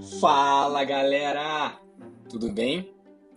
Fala 0.00 0.82
galera! 0.82 1.78
Tudo 2.30 2.50
bem? 2.50 2.94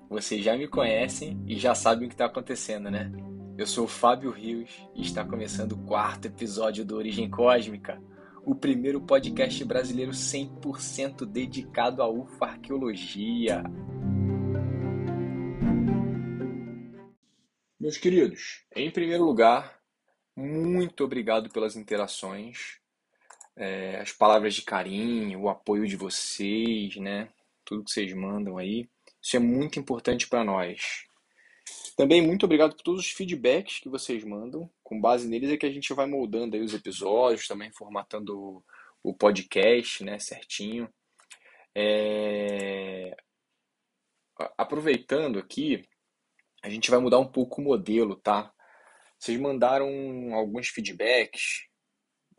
Vocês 0.09 0.41
já 0.41 0.55
me 0.55 0.65
conhecem 0.65 1.43
e 1.45 1.59
já 1.59 1.75
sabem 1.75 2.05
o 2.05 2.07
que 2.07 2.13
está 2.13 2.25
acontecendo, 2.25 2.89
né? 2.89 3.11
Eu 3.57 3.67
sou 3.67 3.83
o 3.83 3.87
Fábio 3.87 4.31
Rios 4.31 4.71
e 4.95 5.01
está 5.01 5.25
começando 5.25 5.73
o 5.73 5.85
quarto 5.85 6.27
episódio 6.27 6.85
do 6.85 6.95
Origem 6.95 7.29
Cósmica, 7.29 8.01
o 8.45 8.55
primeiro 8.55 9.01
podcast 9.01 9.63
brasileiro 9.65 10.11
100% 10.11 11.25
dedicado 11.25 12.01
à 12.01 12.09
ufarqueologia. 12.09 13.61
Meus 17.77 17.97
queridos, 17.97 18.63
em 18.73 18.89
primeiro 18.89 19.25
lugar, 19.25 19.79
muito 20.33 21.03
obrigado 21.03 21.49
pelas 21.49 21.75
interações, 21.75 22.79
é, 23.55 23.99
as 23.99 24.11
palavras 24.11 24.55
de 24.55 24.61
carinho, 24.63 25.41
o 25.41 25.49
apoio 25.49 25.87
de 25.87 25.95
vocês, 25.95 26.95
né? 26.97 27.29
Tudo 27.65 27.83
que 27.83 27.91
vocês 27.91 28.13
mandam 28.13 28.57
aí. 28.57 28.89
Isso 29.21 29.35
é 29.35 29.39
muito 29.39 29.79
importante 29.79 30.27
para 30.27 30.43
nós. 30.43 31.05
Também 31.95 32.21
muito 32.21 32.45
obrigado 32.45 32.75
por 32.75 32.83
todos 32.83 33.01
os 33.01 33.11
feedbacks 33.11 33.79
que 33.79 33.89
vocês 33.89 34.23
mandam. 34.23 34.69
Com 34.83 34.99
base 34.99 35.27
neles 35.27 35.51
é 35.51 35.57
que 35.57 35.65
a 35.65 35.71
gente 35.71 35.93
vai 35.93 36.05
moldando 36.05 36.55
aí 36.55 36.61
os 36.61 36.73
episódios, 36.73 37.47
também 37.47 37.71
formatando 37.71 38.63
o 39.01 39.13
podcast, 39.13 40.03
né, 40.03 40.17
certinho. 40.19 40.89
É... 41.75 43.15
Aproveitando 44.57 45.37
aqui, 45.37 45.87
a 46.63 46.69
gente 46.69 46.89
vai 46.89 46.99
mudar 46.99 47.19
um 47.19 47.27
pouco 47.27 47.61
o 47.61 47.63
modelo, 47.63 48.15
tá? 48.15 48.51
Vocês 49.19 49.39
mandaram 49.39 50.33
alguns 50.33 50.69
feedbacks, 50.69 51.67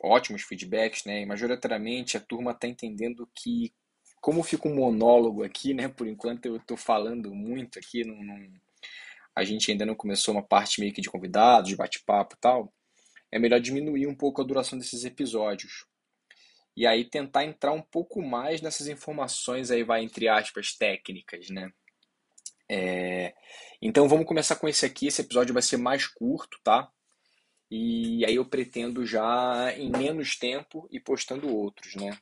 ótimos 0.05 0.43
feedbacks, 0.43 1.03
né? 1.05 1.21
E 1.21 1.25
majoritariamente 1.25 2.17
a 2.17 2.19
turma 2.19 2.51
está 2.51 2.67
entendendo 2.67 3.27
que, 3.33 3.73
como 4.21 4.43
fica 4.43 4.67
um 4.67 4.75
monólogo 4.75 5.43
aqui, 5.43 5.73
né? 5.73 5.87
Por 5.87 6.07
enquanto 6.07 6.45
eu 6.45 6.57
estou 6.57 6.77
falando 6.77 7.33
muito 7.33 7.79
aqui, 7.79 8.03
não, 8.03 8.15
não, 8.23 8.37
a 9.35 9.43
gente 9.43 9.71
ainda 9.71 9.85
não 9.85 9.95
começou 9.95 10.33
uma 10.33 10.43
parte 10.43 10.79
meio 10.79 10.93
que 10.93 11.01
de 11.01 11.09
convidados, 11.09 11.69
de 11.69 11.75
bate-papo 11.75 12.35
e 12.35 12.39
tal. 12.39 12.73
É 13.31 13.37
melhor 13.37 13.59
diminuir 13.59 14.07
um 14.07 14.15
pouco 14.15 14.41
a 14.41 14.45
duração 14.45 14.79
desses 14.79 15.03
episódios. 15.03 15.85
E 16.77 16.85
aí 16.85 17.05
tentar 17.05 17.45
entrar 17.45 17.71
um 17.71 17.81
pouco 17.81 18.21
mais 18.21 18.61
nessas 18.61 18.87
informações 18.87 19.71
aí, 19.71 19.83
vai, 19.83 20.03
entre 20.03 20.27
aspas, 20.27 20.73
técnicas, 20.73 21.49
né? 21.49 21.71
É... 22.69 23.33
Então 23.81 24.07
vamos 24.07 24.25
começar 24.25 24.55
com 24.55 24.67
esse 24.67 24.85
aqui. 24.85 25.07
Esse 25.07 25.21
episódio 25.21 25.53
vai 25.53 25.63
ser 25.63 25.77
mais 25.77 26.07
curto, 26.07 26.59
tá? 26.63 26.89
E 27.69 28.23
aí 28.25 28.35
eu 28.35 28.45
pretendo 28.45 29.05
já 29.05 29.73
em 29.75 29.89
menos 29.89 30.37
tempo 30.37 30.87
e 30.91 30.99
postando 30.99 31.53
outros, 31.53 31.95
né? 31.95 32.17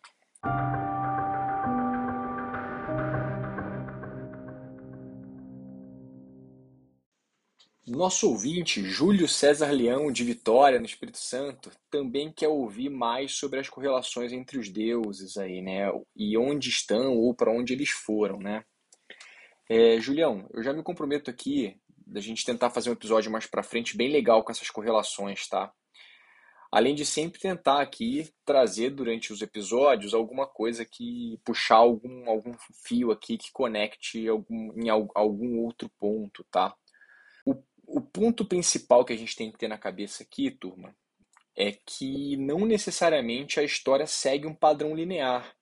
Nosso 7.85 8.29
ouvinte, 8.29 8.81
Júlio 8.81 9.27
César 9.27 9.69
Leão, 9.71 10.09
de 10.09 10.23
Vitória, 10.23 10.79
no 10.79 10.85
Espírito 10.85 11.17
Santo, 11.17 11.69
também 11.91 12.31
quer 12.31 12.47
ouvir 12.47 12.89
mais 12.89 13.33
sobre 13.33 13.59
as 13.59 13.67
correlações 13.67 14.31
entre 14.31 14.57
os 14.57 14.69
deuses 14.69 15.35
aí, 15.35 15.61
né? 15.61 15.91
E 16.15 16.37
onde 16.37 16.69
estão 16.69 17.17
ou 17.17 17.35
para 17.35 17.51
onde 17.51 17.73
eles 17.73 17.89
foram, 17.89 18.39
né? 18.39 18.63
É, 19.69 19.99
Julião, 19.99 20.47
eu 20.53 20.63
já 20.63 20.71
me 20.71 20.81
comprometo 20.81 21.29
aqui 21.29 21.77
da 22.13 22.21
gente 22.21 22.45
tentar 22.45 22.69
fazer 22.69 22.91
um 22.91 22.93
episódio 22.93 23.31
mais 23.31 23.47
para 23.47 23.63
frente 23.63 23.97
bem 23.97 24.11
legal 24.11 24.43
com 24.43 24.51
essas 24.51 24.69
correlações, 24.69 25.47
tá? 25.47 25.73
Além 26.71 26.93
de 26.93 27.05
sempre 27.05 27.39
tentar 27.39 27.81
aqui 27.81 28.31
trazer 28.45 28.91
durante 28.91 29.33
os 29.33 29.41
episódios 29.41 30.13
alguma 30.13 30.47
coisa 30.47 30.85
que 30.85 31.39
puxar 31.43 31.77
algum, 31.77 32.29
algum 32.29 32.53
fio 32.85 33.11
aqui 33.11 33.37
que 33.37 33.51
conecte 33.51 34.27
algum, 34.27 34.71
em 34.79 34.89
algum 34.89 35.59
outro 35.59 35.89
ponto, 35.99 36.43
tá? 36.51 36.75
O, 37.45 37.55
o 37.87 38.01
ponto 38.01 38.45
principal 38.45 39.03
que 39.03 39.13
a 39.13 39.17
gente 39.17 39.35
tem 39.35 39.51
que 39.51 39.57
ter 39.57 39.67
na 39.67 39.77
cabeça 39.77 40.23
aqui, 40.23 40.51
turma, 40.51 40.95
é 41.55 41.71
que 41.71 42.37
não 42.37 42.59
necessariamente 42.59 43.59
a 43.59 43.63
história 43.63 44.05
segue 44.05 44.47
um 44.47 44.55
padrão 44.55 44.95
linear. 44.95 45.55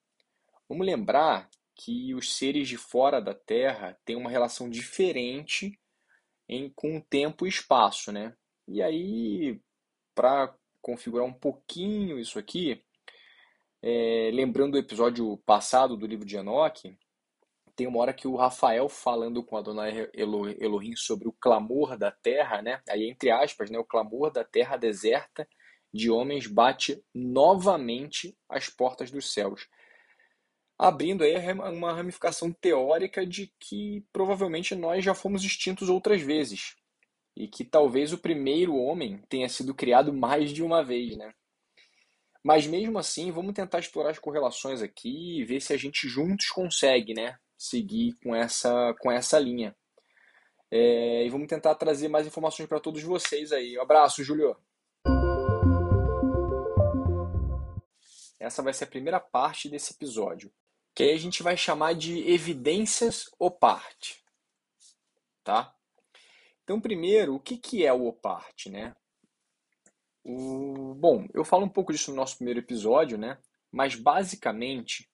Vamos 0.67 0.85
lembrar 0.85 1.49
que 1.75 2.13
os 2.13 2.37
seres 2.37 2.67
de 2.67 2.77
fora 2.77 3.21
da 3.21 3.33
Terra 3.33 3.97
têm 4.05 4.15
uma 4.15 4.29
relação 4.29 4.69
diferente 4.69 5.77
em, 6.47 6.69
com 6.69 6.99
tempo 6.99 7.45
e 7.45 7.49
espaço, 7.49 8.11
né? 8.11 8.35
E 8.67 8.81
aí, 8.81 9.59
para 10.15 10.53
configurar 10.81 11.25
um 11.25 11.33
pouquinho 11.33 12.19
isso 12.19 12.39
aqui, 12.39 12.83
é, 13.81 14.29
lembrando 14.33 14.73
do 14.73 14.77
episódio 14.77 15.37
passado 15.45 15.97
do 15.97 16.05
livro 16.05 16.25
de 16.25 16.37
Enoch, 16.37 16.95
tem 17.75 17.87
uma 17.87 17.99
hora 17.99 18.13
que 18.13 18.27
o 18.27 18.35
Rafael 18.35 18.87
falando 18.89 19.43
com 19.43 19.57
a 19.57 19.61
dona 19.61 19.89
Elohim 20.13 20.95
sobre 20.95 21.27
o 21.27 21.33
clamor 21.33 21.97
da 21.97 22.11
terra, 22.11 22.61
né? 22.61 22.81
Aí 22.89 23.09
entre 23.09 23.31
aspas, 23.31 23.69
né? 23.69 23.79
O 23.79 23.85
clamor 23.85 24.31
da 24.31 24.43
terra 24.43 24.77
deserta 24.77 25.47
de 25.93 26.09
homens 26.09 26.47
bate 26.47 27.03
novamente 27.13 28.37
as 28.49 28.69
portas 28.69 29.11
dos 29.11 29.33
céus 29.33 29.67
abrindo 30.81 31.23
aí 31.23 31.35
uma 31.53 31.93
ramificação 31.93 32.51
teórica 32.51 33.23
de 33.23 33.53
que 33.59 34.03
provavelmente 34.11 34.73
nós 34.73 35.05
já 35.05 35.13
fomos 35.13 35.43
extintos 35.43 35.89
outras 35.89 36.23
vezes 36.23 36.75
e 37.37 37.47
que 37.47 37.63
talvez 37.63 38.11
o 38.11 38.17
primeiro 38.17 38.75
homem 38.75 39.21
tenha 39.29 39.47
sido 39.47 39.75
criado 39.75 40.11
mais 40.11 40.51
de 40.51 40.63
uma 40.63 40.83
vez, 40.83 41.15
né? 41.15 41.35
Mas 42.43 42.65
mesmo 42.65 42.97
assim, 42.97 43.29
vamos 43.29 43.53
tentar 43.53 43.77
explorar 43.77 44.09
as 44.09 44.17
correlações 44.17 44.81
aqui 44.81 45.39
e 45.39 45.45
ver 45.45 45.61
se 45.61 45.71
a 45.71 45.77
gente 45.77 46.07
juntos 46.09 46.47
consegue, 46.47 47.13
né, 47.13 47.37
seguir 47.55 48.17
com 48.23 48.35
essa 48.35 48.95
com 49.01 49.11
essa 49.11 49.37
linha. 49.37 49.75
É, 50.71 51.23
e 51.23 51.29
vamos 51.29 51.47
tentar 51.47 51.75
trazer 51.75 52.07
mais 52.07 52.25
informações 52.25 52.67
para 52.67 52.79
todos 52.79 53.03
vocês 53.03 53.51
aí. 53.51 53.77
Um 53.77 53.83
abraço, 53.83 54.23
Júlio. 54.23 54.57
Essa 58.39 58.63
vai 58.63 58.73
ser 58.73 58.85
a 58.85 58.87
primeira 58.87 59.19
parte 59.19 59.69
desse 59.69 59.93
episódio 59.93 60.51
que 60.93 61.03
aí 61.03 61.13
a 61.13 61.19
gente 61.19 61.41
vai 61.41 61.55
chamar 61.55 61.93
de 61.93 62.29
evidências 62.29 63.29
oparte, 63.39 64.23
tá? 65.43 65.75
Então, 66.63 66.79
primeiro, 66.79 67.35
o 67.35 67.39
que, 67.39 67.57
que 67.57 67.85
é 67.85 67.91
o 67.91 68.05
oparte, 68.07 68.69
né? 68.69 68.95
O, 70.23 70.93
bom, 70.95 71.27
eu 71.33 71.43
falo 71.43 71.65
um 71.65 71.69
pouco 71.69 71.91
disso 71.91 72.11
no 72.11 72.17
nosso 72.17 72.37
primeiro 72.37 72.59
episódio, 72.59 73.17
né? 73.17 73.37
Mas 73.71 73.95
basicamente, 73.95 75.09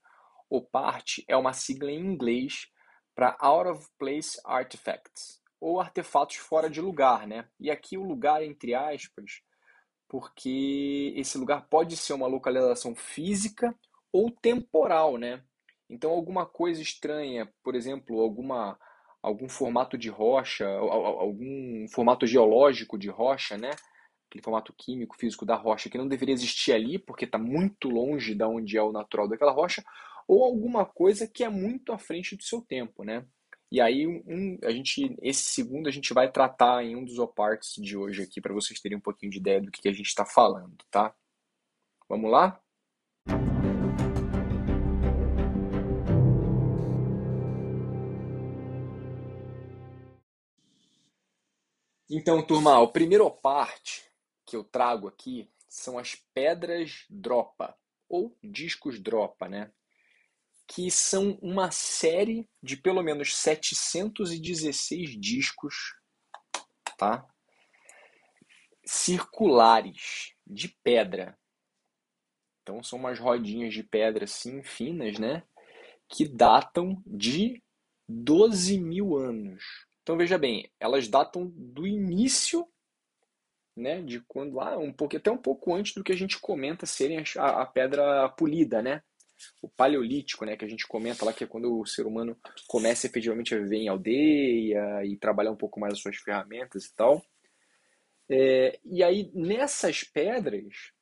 oparte 0.50 1.24
é 1.28 1.38
uma 1.38 1.54
sigla 1.54 1.92
em 1.92 2.00
inglês 2.00 2.68
para 3.16 3.36
out 3.40 3.70
of 3.70 3.88
place 3.98 4.40
artifacts, 4.46 5.42
ou 5.60 5.80
artefatos 5.80 6.36
fora 6.38 6.70
de 6.70 6.82
lugar, 6.82 7.26
né? 7.26 7.48
E 7.60 7.72
aqui 7.72 7.98
o 7.98 8.04
lugar 8.04 8.44
entre 8.44 8.76
aspas, 8.76 9.42
porque 10.08 11.14
esse 11.16 11.38
lugar 11.38 11.68
pode 11.68 11.98
ser 11.98 12.14
uma 12.14 12.28
localização 12.28 12.96
física 12.96 13.76
ou 14.12 14.32
temporal, 14.32 15.18
né? 15.18 15.44
Então, 15.90 16.12
alguma 16.12 16.46
coisa 16.46 16.82
estranha, 16.82 17.52
por 17.64 17.76
exemplo, 17.76 18.20
alguma, 18.20 18.78
algum 19.22 19.48
formato 19.48 19.98
de 19.98 20.10
rocha, 20.10 20.68
algum 20.68 21.88
formato 21.94 22.28
geológico 22.28 22.98
de 22.98 23.10
rocha, 23.10 23.58
né? 23.58 23.72
Aquele 24.30 24.44
formato 24.44 24.74
químico, 24.78 25.18
físico 25.18 25.46
da 25.46 25.56
rocha 25.56 25.90
que 25.90 25.98
não 25.98 26.08
deveria 26.08 26.34
existir 26.34 26.74
ali, 26.74 27.00
porque 27.00 27.26
está 27.26 27.38
muito 27.38 27.90
longe 27.90 28.36
da 28.36 28.48
onde 28.48 28.78
é 28.78 28.82
o 28.82 28.92
natural 28.92 29.28
daquela 29.28 29.54
rocha, 29.54 29.84
ou 30.28 30.44
alguma 30.44 30.86
coisa 30.86 31.28
que 31.28 31.44
é 31.44 31.50
muito 31.50 31.94
à 31.94 31.98
frente 31.98 32.36
do 32.36 32.44
seu 32.44 32.62
tempo, 32.62 33.04
né? 33.04 33.26
E 33.72 33.82
aí, 33.82 34.08
um, 34.08 34.58
a 34.64 34.72
gente, 34.72 35.16
esse 35.22 35.44
segundo 35.44 35.88
a 35.88 35.92
gente 35.92 36.14
vai 36.14 36.32
tratar 36.32 36.84
em 36.84 36.96
um 36.96 37.04
dos 37.04 37.20
oparts 37.20 37.76
de 37.82 37.98
hoje 37.98 38.24
aqui, 38.24 38.40
para 38.42 38.54
vocês 38.54 38.80
terem 38.80 38.98
um 38.98 39.02
pouquinho 39.02 39.32
de 39.32 39.40
ideia 39.40 39.62
do 39.62 39.72
que, 39.72 39.82
que 39.82 39.90
a 39.90 39.94
gente 39.94 40.08
está 40.08 40.26
falando, 40.26 40.78
tá? 40.90 41.14
Vamos 42.10 42.32
lá? 42.32 42.62
Então, 52.10 52.42
turma, 52.42 52.80
o 52.80 52.88
primeiro 52.88 53.30
parte 53.30 54.10
que 54.46 54.56
eu 54.56 54.64
trago 54.64 55.10
aqui 55.10 55.52
são 55.68 55.98
as 55.98 56.16
pedras 56.34 57.06
dropa, 57.10 57.78
ou 58.08 58.38
discos 58.42 58.98
dropa, 58.98 59.50
né? 59.50 59.74
Que 60.66 60.90
são 60.90 61.38
uma 61.42 61.70
série 61.70 62.50
de 62.64 62.78
pelo 62.78 63.04
menos 63.04 63.36
716 63.36 65.20
discos, 65.20 65.76
tá? 66.98 67.28
Circulares, 68.86 70.34
de 70.46 70.70
pedra. 70.82 71.38
Então, 72.62 72.82
são 72.82 73.00
umas 73.00 73.20
rodinhas 73.20 73.74
de 73.74 73.84
pedra 73.84 74.24
assim, 74.24 74.64
finas, 74.64 75.20
né? 75.20 75.44
Que 76.08 76.26
datam 76.26 77.04
de 77.06 77.62
12 78.08 78.80
mil 78.80 79.18
anos. 79.18 79.87
Então 80.08 80.16
veja 80.16 80.38
bem, 80.38 80.72
elas 80.80 81.10
datam 81.10 81.52
do 81.54 81.86
início, 81.86 82.66
né, 83.76 84.02
de 84.02 84.22
quando 84.22 84.56
lá, 84.56 84.78
um 84.78 84.94
pouco 84.94 85.18
até 85.18 85.30
um 85.30 85.38
pouco 85.38 85.76
antes 85.76 85.94
do 85.94 86.02
que 86.02 86.14
a 86.14 86.16
gente 86.16 86.40
comenta 86.40 86.86
serem 86.86 87.22
a, 87.36 87.64
a 87.64 87.66
pedra 87.66 88.30
polida, 88.30 88.82
né? 88.82 89.04
o 89.62 89.68
paleolítico, 89.68 90.46
né, 90.46 90.56
que 90.56 90.64
a 90.64 90.68
gente 90.68 90.88
comenta 90.88 91.26
lá 91.26 91.34
que 91.34 91.44
é 91.44 91.48
quando 91.48 91.78
o 91.78 91.86
ser 91.86 92.08
humano 92.08 92.40
começa 92.70 93.06
efetivamente 93.06 93.54
a 93.54 93.60
viver 93.60 93.76
em 93.76 93.90
aldeia 93.90 95.04
e 95.04 95.18
trabalhar 95.18 95.52
um 95.52 95.58
pouco 95.58 95.78
mais 95.78 95.96
as 95.96 96.00
suas 96.00 96.16
ferramentas 96.16 96.86
e 96.86 96.96
tal. 96.96 97.22
É, 98.30 98.80
e 98.86 99.04
aí 99.04 99.30
nessas 99.34 100.06
pedras 100.06 100.94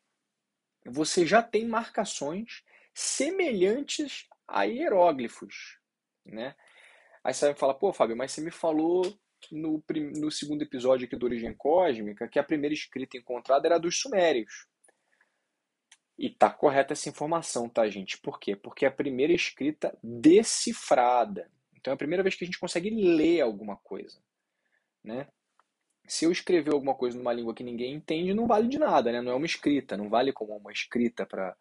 você 0.84 1.28
já 1.28 1.44
tem 1.44 1.68
marcações 1.68 2.64
semelhantes 2.92 4.28
a 4.48 4.64
hieróglifos, 4.64 5.78
né? 6.26 6.56
Aí 7.26 7.34
você 7.34 7.48
vai 7.48 7.56
falar, 7.56 7.74
pô, 7.74 7.92
Fábio, 7.92 8.16
mas 8.16 8.32
você 8.32 8.40
me 8.40 8.52
falou 8.52 9.02
no, 9.52 9.84
no 10.16 10.30
segundo 10.30 10.62
episódio 10.62 11.08
aqui 11.08 11.16
do 11.16 11.26
Origem 11.26 11.56
Cósmica 11.56 12.28
que 12.28 12.38
a 12.38 12.44
primeira 12.44 12.76
escrita 12.76 13.18
encontrada 13.18 13.68
era 13.68 13.80
dos 13.80 14.00
Sumérios. 14.00 14.68
E 16.20 16.30
tá 16.30 16.52
correta 16.52 16.94
essa 16.94 17.10
informação, 17.10 17.68
tá, 17.68 17.90
gente? 17.90 18.20
Por 18.20 18.40
quê? 18.40 18.56
Porque 18.56 18.86
é 18.86 18.90
a 18.90 18.92
primeira 18.92 19.34
escrita 19.34 19.98
decifrada. 20.04 21.50
Então 21.76 21.92
é 21.92 21.96
a 21.96 21.98
primeira 21.98 22.22
vez 22.22 22.36
que 22.36 22.44
a 22.44 22.48
gente 22.48 22.60
consegue 22.60 22.92
ler 22.92 23.42
alguma 23.42 23.76
coisa, 23.78 24.22
né? 25.04 25.28
Se 26.08 26.26
eu 26.26 26.32
escrever 26.32 26.74
alguma 26.74 26.94
coisa 26.94 27.18
numa 27.18 27.34
língua 27.34 27.56
que 27.56 27.64
ninguém 27.64 27.96
entende, 27.96 28.36
não 28.36 28.46
vale 28.46 28.68
de 28.68 28.78
nada, 28.78 29.12
né? 29.12 29.20
Não 29.20 29.32
é 29.32 29.36
uma 29.36 29.48
escrita, 29.48 29.98
não 29.98 30.10
vale 30.10 30.32
como 30.32 30.56
uma 30.56 30.72
escrita 30.72 31.26
para 31.26 31.58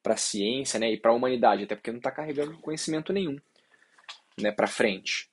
para 0.00 0.14
a 0.14 0.16
ciência, 0.16 0.78
né, 0.78 0.92
e 0.92 0.96
para 0.96 1.10
a 1.10 1.14
humanidade, 1.14 1.64
até 1.64 1.74
porque 1.74 1.90
não 1.90 1.98
está 1.98 2.12
carregando 2.12 2.56
conhecimento 2.60 3.12
nenhum, 3.12 3.36
né, 4.42 4.52
para 4.52 4.66
frente. 4.66 5.28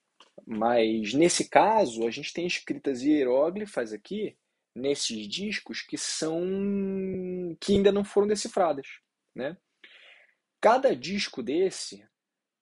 Mas 0.46 1.14
nesse 1.14 1.50
caso, 1.50 2.08
a 2.08 2.12
gente 2.12 2.34
tem 2.34 2.46
escritas 2.46 3.02
hieróglifas 3.02 3.94
aqui 3.94 4.36
nesses 4.76 5.28
discos 5.28 5.82
que 5.82 5.98
são 5.98 7.56
que 7.60 7.74
ainda 7.74 7.92
não 7.92 8.04
foram 8.04 8.28
decifradas, 8.28 8.88
né? 9.34 9.58
Cada 10.60 10.96
disco 10.96 11.42
desse 11.42 12.06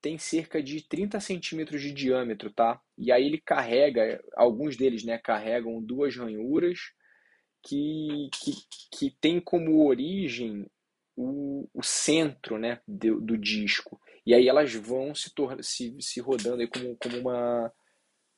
tem 0.02 0.18
cerca 0.18 0.62
de 0.62 0.82
30 0.82 1.20
centímetros 1.22 1.82
de 1.82 1.92
diâmetro, 1.94 2.52
tá? 2.52 2.80
E 2.98 3.12
aí 3.12 3.26
ele 3.26 3.40
carrega, 3.40 4.22
alguns 4.36 4.76
deles, 4.76 5.04
né, 5.06 5.18
carregam 5.18 5.82
duas 5.82 6.16
ranhuras 6.18 6.80
que, 7.64 8.30
que, 8.34 8.52
que 8.92 9.18
tem 9.22 9.40
como 9.40 9.88
origem 9.88 10.70
o, 11.16 11.70
o 11.74 11.82
centro, 11.82 12.58
né, 12.58 12.82
do, 12.86 13.22
do 13.22 13.38
disco. 13.38 13.98
E 14.26 14.34
aí 14.34 14.48
elas 14.48 14.74
vão 14.74 15.14
se, 15.14 15.32
se, 15.62 15.98
se 16.00 16.20
rodando 16.22 16.62
aí 16.62 16.68
como, 16.68 16.96
como, 16.98 17.18
uma, 17.20 17.74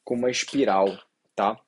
como 0.03 0.21
uma 0.21 0.31
espiral, 0.31 0.87
tá? 1.35 1.59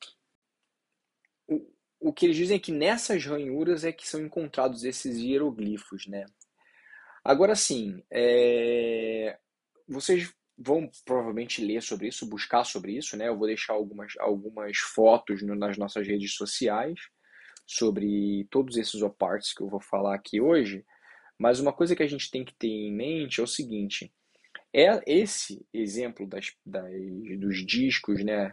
o 1.99 2.13
que 2.13 2.25
eles 2.25 2.37
dizem 2.37 2.57
é 2.57 2.59
que 2.59 2.71
nessas 2.71 3.25
ranhuras 3.25 3.83
é 3.83 3.91
que 3.91 4.07
são 4.07 4.21
encontrados 4.21 4.83
esses 4.83 5.17
hieroglifos, 5.17 6.05
né? 6.07 6.25
Agora 7.23 7.55
sim, 7.55 8.03
é... 8.11 9.37
vocês 9.87 10.33
vão 10.57 10.89
provavelmente 11.05 11.63
ler 11.63 11.81
sobre 11.81 12.07
isso, 12.07 12.29
buscar 12.29 12.63
sobre 12.63 12.93
isso, 12.93 13.17
né? 13.17 13.27
Eu 13.27 13.37
vou 13.37 13.47
deixar 13.47 13.73
algumas, 13.73 14.13
algumas 14.19 14.77
fotos 14.77 15.41
no, 15.41 15.55
nas 15.55 15.77
nossas 15.77 16.07
redes 16.07 16.33
sociais 16.35 16.99
sobre 17.65 18.47
todos 18.49 18.77
esses 18.77 19.01
oparts 19.01 19.53
que 19.53 19.61
eu 19.61 19.69
vou 19.69 19.81
falar 19.81 20.15
aqui 20.15 20.39
hoje. 20.39 20.85
Mas 21.37 21.59
uma 21.59 21.73
coisa 21.73 21.95
que 21.95 22.03
a 22.03 22.07
gente 22.07 22.31
tem 22.31 22.43
que 22.43 22.55
ter 22.55 22.67
em 22.67 22.93
mente 22.93 23.39
é 23.39 23.43
o 23.43 23.47
seguinte: 23.47 24.11
é 24.73 25.01
esse 25.05 25.65
exemplo 25.73 26.27
das, 26.27 26.53
das 26.65 26.91
dos 27.39 27.65
discos, 27.65 28.23
né? 28.23 28.51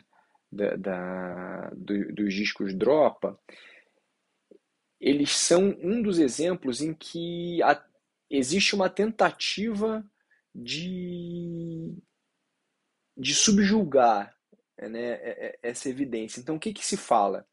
da, 0.55 0.77
da 0.77 1.71
do, 1.71 2.13
dos 2.15 2.33
discos 2.33 2.75
Dropa, 2.75 3.39
eles 5.01 5.37
são 5.37 5.77
um 5.83 6.01
dos 6.01 6.19
exemplos 6.19 6.81
em 6.81 6.95
que 6.95 7.63
a, 7.63 7.85
existe 8.31 8.75
uma 8.75 8.89
tentativa 8.89 10.05
de, 10.55 11.93
de 13.17 13.35
subjulgar 13.35 14.35
né, 14.79 15.13
é, 15.15 15.47
é, 15.47 15.59
essa 15.63 15.89
evidência. 15.89 16.41
Então, 16.41 16.57
o 16.57 16.61
que, 16.61 16.73
que 16.73 16.87
se 16.87 16.97
fala? 16.97 17.47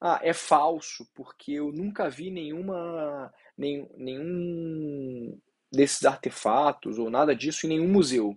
Ah, 0.00 0.18
é 0.22 0.32
falso, 0.32 1.06
porque 1.14 1.52
eu 1.52 1.70
nunca 1.70 2.08
vi 2.08 2.30
nenhuma, 2.30 3.32
nenhum, 3.60 3.88
nenhum 3.96 5.40
desses 5.70 6.04
artefatos 6.04 6.98
ou 6.98 7.10
nada 7.10 7.34
disso 7.36 7.66
em 7.66 7.70
nenhum 7.70 7.88
museu. 7.88 8.36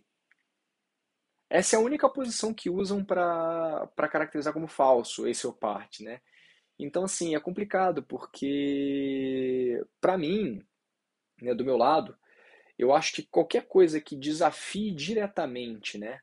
Essa 1.49 1.75
é 1.75 1.79
a 1.79 1.81
única 1.81 2.09
posição 2.09 2.53
que 2.53 2.69
usam 2.69 3.03
para 3.03 3.87
caracterizar 4.11 4.53
como 4.53 4.67
falso 4.67 5.27
esse 5.27 5.47
oparte, 5.47 6.03
né? 6.03 6.19
Então, 6.77 7.03
assim, 7.03 7.35
é 7.35 7.39
complicado, 7.39 8.03
porque, 8.03 9.81
para 10.01 10.17
mim, 10.17 10.65
né, 11.41 11.53
do 11.53 11.63
meu 11.63 11.77
lado, 11.77 12.17
eu 12.77 12.91
acho 12.91 13.13
que 13.13 13.23
qualquer 13.23 13.67
coisa 13.67 14.01
que 14.01 14.15
desafie 14.15 14.91
diretamente, 14.91 15.99
né, 15.99 16.19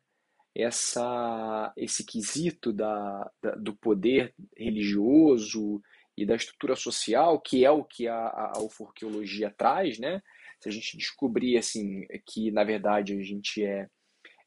essa, 0.52 1.72
esse 1.76 2.04
quesito 2.04 2.72
da, 2.72 3.30
da, 3.40 3.52
do 3.52 3.74
poder 3.76 4.34
religioso 4.56 5.80
e 6.22 6.26
da 6.26 6.36
estrutura 6.36 6.76
social, 6.76 7.40
que 7.40 7.64
é 7.64 7.70
o 7.70 7.84
que 7.84 8.06
a, 8.06 8.14
a, 8.14 8.52
a 8.52 9.50
traz, 9.50 9.98
né? 9.98 10.22
Se 10.60 10.68
a 10.68 10.72
gente 10.72 10.96
descobrir, 10.96 11.56
assim, 11.56 12.06
que, 12.26 12.50
na 12.50 12.64
verdade, 12.64 13.14
a 13.18 13.22
gente 13.22 13.64
é 13.64 13.88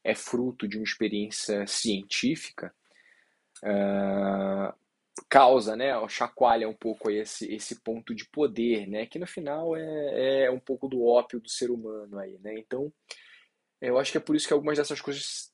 é 0.04 0.14
fruto 0.14 0.68
de 0.68 0.76
uma 0.76 0.84
experiência 0.84 1.66
científica, 1.66 2.72
uh, 3.62 4.74
causa, 5.30 5.74
né, 5.74 5.92
chacoalha 6.08 6.68
um 6.68 6.74
pouco 6.74 7.10
esse, 7.10 7.52
esse 7.52 7.80
ponto 7.80 8.14
de 8.14 8.26
poder, 8.26 8.86
né, 8.86 9.06
que 9.06 9.18
no 9.18 9.26
final 9.26 9.74
é, 9.74 10.44
é 10.44 10.50
um 10.50 10.60
pouco 10.60 10.86
do 10.86 11.02
ópio 11.04 11.40
do 11.40 11.48
ser 11.48 11.70
humano 11.70 12.18
aí, 12.18 12.38
né, 12.40 12.54
então 12.58 12.92
eu 13.80 13.98
acho 13.98 14.12
que 14.12 14.18
é 14.18 14.20
por 14.20 14.36
isso 14.36 14.46
que 14.46 14.52
algumas 14.52 14.76
dessas 14.76 15.00
coisas 15.00 15.52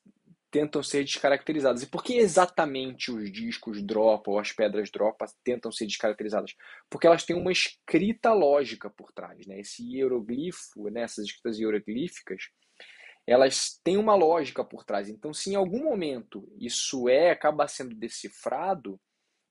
tentam 0.51 0.83
ser 0.83 1.03
descaracterizadas. 1.03 1.81
E 1.81 1.87
por 1.87 2.03
que 2.03 2.17
exatamente 2.17 3.09
os 3.09 3.31
discos 3.31 3.81
dropa 3.81 4.29
ou 4.29 4.37
as 4.37 4.51
pedras 4.51 4.91
dropa 4.91 5.25
tentam 5.43 5.71
ser 5.71 5.87
descaracterizadas? 5.87 6.53
Porque 6.89 7.07
elas 7.07 7.23
têm 7.23 7.35
uma 7.35 7.51
escrita 7.51 8.33
lógica 8.33 8.89
por 8.89 9.11
trás, 9.13 9.47
né? 9.47 9.61
Esse 9.61 9.81
hieroglifo, 9.81 10.89
né? 10.89 11.01
essas 11.03 11.25
escritas 11.25 11.57
hieroglíficas, 11.57 12.49
elas 13.25 13.79
têm 13.83 13.97
uma 13.97 14.13
lógica 14.13 14.63
por 14.63 14.83
trás. 14.83 15.09
Então, 15.09 15.33
se 15.33 15.51
em 15.51 15.55
algum 15.55 15.85
momento 15.85 16.47
isso 16.59 17.07
é 17.07 17.31
acaba 17.31 17.67
sendo 17.67 17.95
decifrado, 17.95 18.99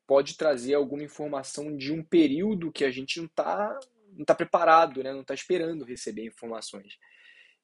pode 0.07 0.37
trazer 0.37 0.75
alguma 0.75 1.03
informação 1.03 1.75
de 1.77 1.93
um 1.93 2.05
período 2.05 2.73
que 2.73 2.85
a 2.85 2.91
gente 2.91 3.19
não 3.19 3.27
está 3.27 3.79
não 4.13 4.25
tá 4.25 4.35
preparado, 4.35 5.03
né? 5.03 5.13
não 5.13 5.21
está 5.21 5.33
esperando 5.33 5.85
receber 5.85 6.27
informações. 6.27 6.99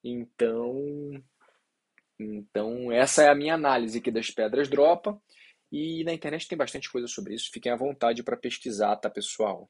Então, 0.03 1.23
então, 2.19 2.91
essa 2.91 3.23
é 3.23 3.29
a 3.29 3.35
minha 3.35 3.55
análise 3.55 3.99
aqui 3.99 4.11
das 4.11 4.31
pedras 4.31 4.69
dropa. 4.69 5.21
E 5.71 6.05
na 6.05 6.13
internet 6.13 6.49
tem 6.49 6.57
bastante 6.57 6.91
coisa 6.91 7.07
sobre 7.07 7.35
isso. 7.35 7.51
Fiquem 7.53 7.73
à 7.73 7.77
vontade 7.77 8.23
para 8.23 8.37
pesquisar, 8.37 8.97
tá, 8.97 9.11
pessoal? 9.11 9.69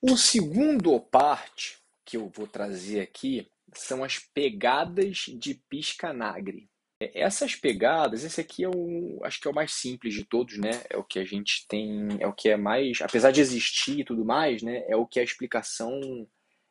O 0.00 0.16
segundo 0.16 0.98
parte 1.00 1.78
que 2.04 2.16
eu 2.16 2.28
vou 2.28 2.46
trazer 2.46 3.00
aqui 3.00 3.50
são 3.74 4.04
as 4.04 4.18
pegadas 4.18 5.26
de 5.38 5.54
piscanagre. 5.68 6.70
Essas 7.00 7.54
pegadas, 7.54 8.24
esse 8.24 8.40
aqui 8.40 8.64
é 8.64 8.68
o, 8.68 9.20
acho 9.22 9.40
que 9.40 9.46
é 9.46 9.50
o 9.50 9.54
mais 9.54 9.72
simples 9.72 10.14
de 10.14 10.24
todos, 10.24 10.58
né? 10.58 10.70
É 10.90 10.96
o 10.96 11.04
que 11.04 11.20
a 11.20 11.24
gente 11.24 11.64
tem, 11.68 12.08
é 12.18 12.26
o 12.26 12.32
que 12.32 12.48
é 12.48 12.56
mais, 12.56 13.00
apesar 13.00 13.30
de 13.30 13.40
existir 13.40 14.00
e 14.00 14.04
tudo 14.04 14.24
mais, 14.24 14.62
né? 14.62 14.84
É 14.88 14.96
o 14.96 15.06
que 15.06 15.20
a 15.20 15.22
explicação 15.22 16.00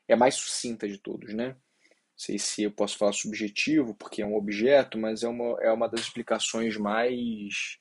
é 0.07 0.15
mais 0.17 0.35
sucinta 0.35 0.87
de 0.87 0.97
todos, 0.97 1.33
né? 1.33 1.49
Não 1.49 2.17
sei 2.17 2.37
se 2.37 2.63
eu 2.63 2.71
posso 2.71 2.97
falar 2.97 3.13
subjetivo, 3.13 3.95
porque 3.95 4.21
é 4.21 4.25
um 4.25 4.35
objeto, 4.35 4.97
mas 4.97 5.23
é 5.23 5.29
uma, 5.29 5.57
é 5.61 5.71
uma 5.71 5.87
das 5.87 6.01
explicações 6.01 6.75
mais 6.75 7.77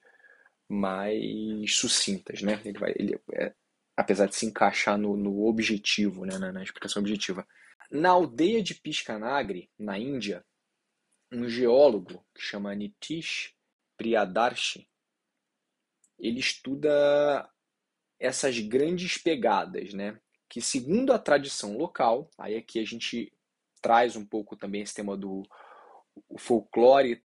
mais 0.68 1.74
sucintas, 1.76 2.42
né? 2.42 2.60
Ele 2.64 2.78
vai, 2.78 2.92
ele 2.96 3.18
é, 3.34 3.52
apesar 3.96 4.26
de 4.26 4.36
se 4.36 4.46
encaixar 4.46 4.98
no, 4.98 5.16
no 5.16 5.46
objetivo, 5.46 6.24
né, 6.24 6.38
na, 6.38 6.52
na, 6.52 6.62
explicação 6.62 7.00
objetiva. 7.00 7.46
Na 7.90 8.10
aldeia 8.10 8.62
de 8.62 8.74
Piscanagre, 8.74 9.70
na 9.78 9.98
Índia, 9.98 10.44
um 11.30 11.48
geólogo 11.48 12.24
que 12.34 12.40
chama 12.40 12.74
Nitish 12.74 13.54
Priyadarshi, 13.96 14.88
ele 16.18 16.40
estuda 16.40 17.50
essas 18.18 18.58
grandes 18.58 19.18
pegadas, 19.18 19.92
né? 19.92 20.20
Que 20.48 20.60
segundo 20.60 21.12
a 21.12 21.18
tradição 21.18 21.76
local, 21.76 22.30
aí 22.38 22.56
aqui 22.56 22.78
a 22.78 22.84
gente 22.84 23.32
traz 23.82 24.16
um 24.16 24.24
pouco 24.24 24.56
também 24.56 24.82
esse 24.82 24.94
tema 24.94 25.16
do 25.16 25.42
o 26.28 26.38
folclore, 26.38 27.22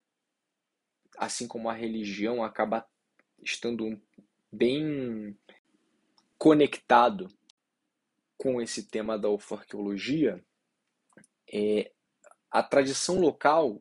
assim 1.17 1.47
como 1.47 1.69
a 1.69 1.75
religião 1.75 2.43
acaba 2.43 2.87
estando 3.43 4.01
bem 4.51 5.37
conectado 6.39 7.29
com 8.37 8.63
esse 8.63 8.85
tema 8.85 9.19
da 9.19 9.29
ufarqueologia, 9.29 10.43
é, 11.53 11.93
a 12.51 12.63
tradição 12.63 13.21
local 13.21 13.81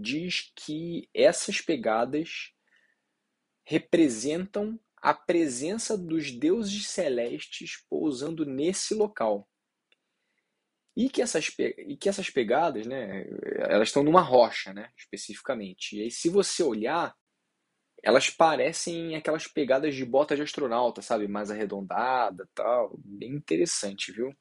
diz 0.00 0.52
que 0.56 1.08
essas 1.14 1.60
pegadas 1.60 2.52
representam 3.64 4.78
a 4.96 5.12
presença 5.14 5.96
dos 5.98 6.30
deuses 6.30 6.88
celestes 6.88 7.84
pousando 7.88 8.44
nesse 8.44 8.94
local. 8.94 9.48
E 10.96 11.08
que 11.10 11.20
essas, 11.20 11.48
e 11.58 11.96
que 11.96 12.08
essas 12.08 12.30
pegadas, 12.30 12.86
né, 12.86 13.26
elas 13.68 13.88
estão 13.88 14.02
numa 14.02 14.20
rocha, 14.20 14.72
né, 14.72 14.90
especificamente. 14.96 15.96
E 15.96 16.02
aí, 16.02 16.10
se 16.10 16.28
você 16.28 16.62
olhar, 16.62 17.14
elas 18.02 18.30
parecem 18.30 19.16
aquelas 19.16 19.46
pegadas 19.48 19.94
de 19.94 20.04
bota 20.04 20.36
de 20.36 20.42
astronauta, 20.42 21.02
sabe? 21.02 21.26
Mais 21.26 21.50
arredondada 21.50 22.48
tal. 22.54 22.96
Bem 22.98 23.32
interessante, 23.32 24.12
viu? 24.12 24.34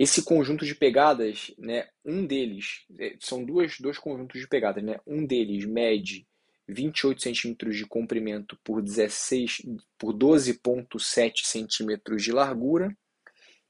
Esse 0.00 0.22
conjunto 0.22 0.64
de 0.64 0.74
pegadas, 0.74 1.52
né, 1.58 1.86
um 2.02 2.24
deles, 2.24 2.86
é, 2.98 3.16
são 3.20 3.44
duas, 3.44 3.78
dois 3.78 3.98
conjuntos 3.98 4.40
de 4.40 4.48
pegadas, 4.48 4.82
né? 4.82 4.98
Um 5.06 5.26
deles 5.26 5.66
mede 5.66 6.26
28 6.66 7.20
centímetros 7.20 7.76
de 7.76 7.84
comprimento 7.84 8.58
por 8.64 8.80
16 8.80 9.60
por 9.98 10.14
12,7 10.14 11.44
centímetros 11.44 12.22
de 12.22 12.32
largura 12.32 12.96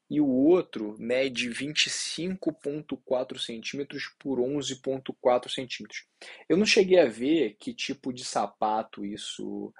e 0.08 0.20
o 0.20 0.28
outro 0.28 0.94
mede 1.00 1.50
25,4 1.50 3.37
centímetros 3.37 4.14
por 4.16 4.38
11,4 4.38 5.50
centímetros. 5.50 6.06
Eu 6.49 6.56
não 6.56 6.64
cheguei 6.64 7.00
a 7.00 7.08
ver 7.08 7.56
que 7.58 7.75
tipo 7.75 8.12
de 8.12 8.25
sapato 8.25 9.04
isso 9.04 9.75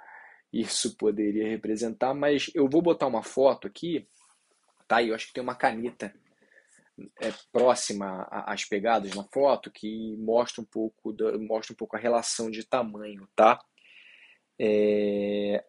isso 0.51 0.97
poderia 0.97 1.47
representar, 1.47 2.13
mas 2.13 2.51
eu 2.53 2.67
vou 2.67 2.81
botar 2.81 3.07
uma 3.07 3.23
foto 3.23 3.67
aqui, 3.67 4.05
tá? 4.85 5.01
Eu 5.01 5.15
acho 5.15 5.27
que 5.27 5.33
tem 5.33 5.41
uma 5.41 5.55
caneta 5.55 6.13
é, 7.19 7.31
próxima 7.51 8.27
às 8.29 8.65
pegadas 8.65 9.13
na 9.15 9.23
foto 9.23 9.71
que 9.71 10.15
mostra 10.17 10.61
um 10.61 10.65
pouco 10.65 11.13
da, 11.13 11.37
mostra 11.37 11.73
um 11.73 11.75
pouco 11.75 11.95
a 11.95 11.99
relação 11.99 12.49
de 12.49 12.63
tamanho, 12.63 13.27
tá? 13.35 13.63
É, 14.59 15.63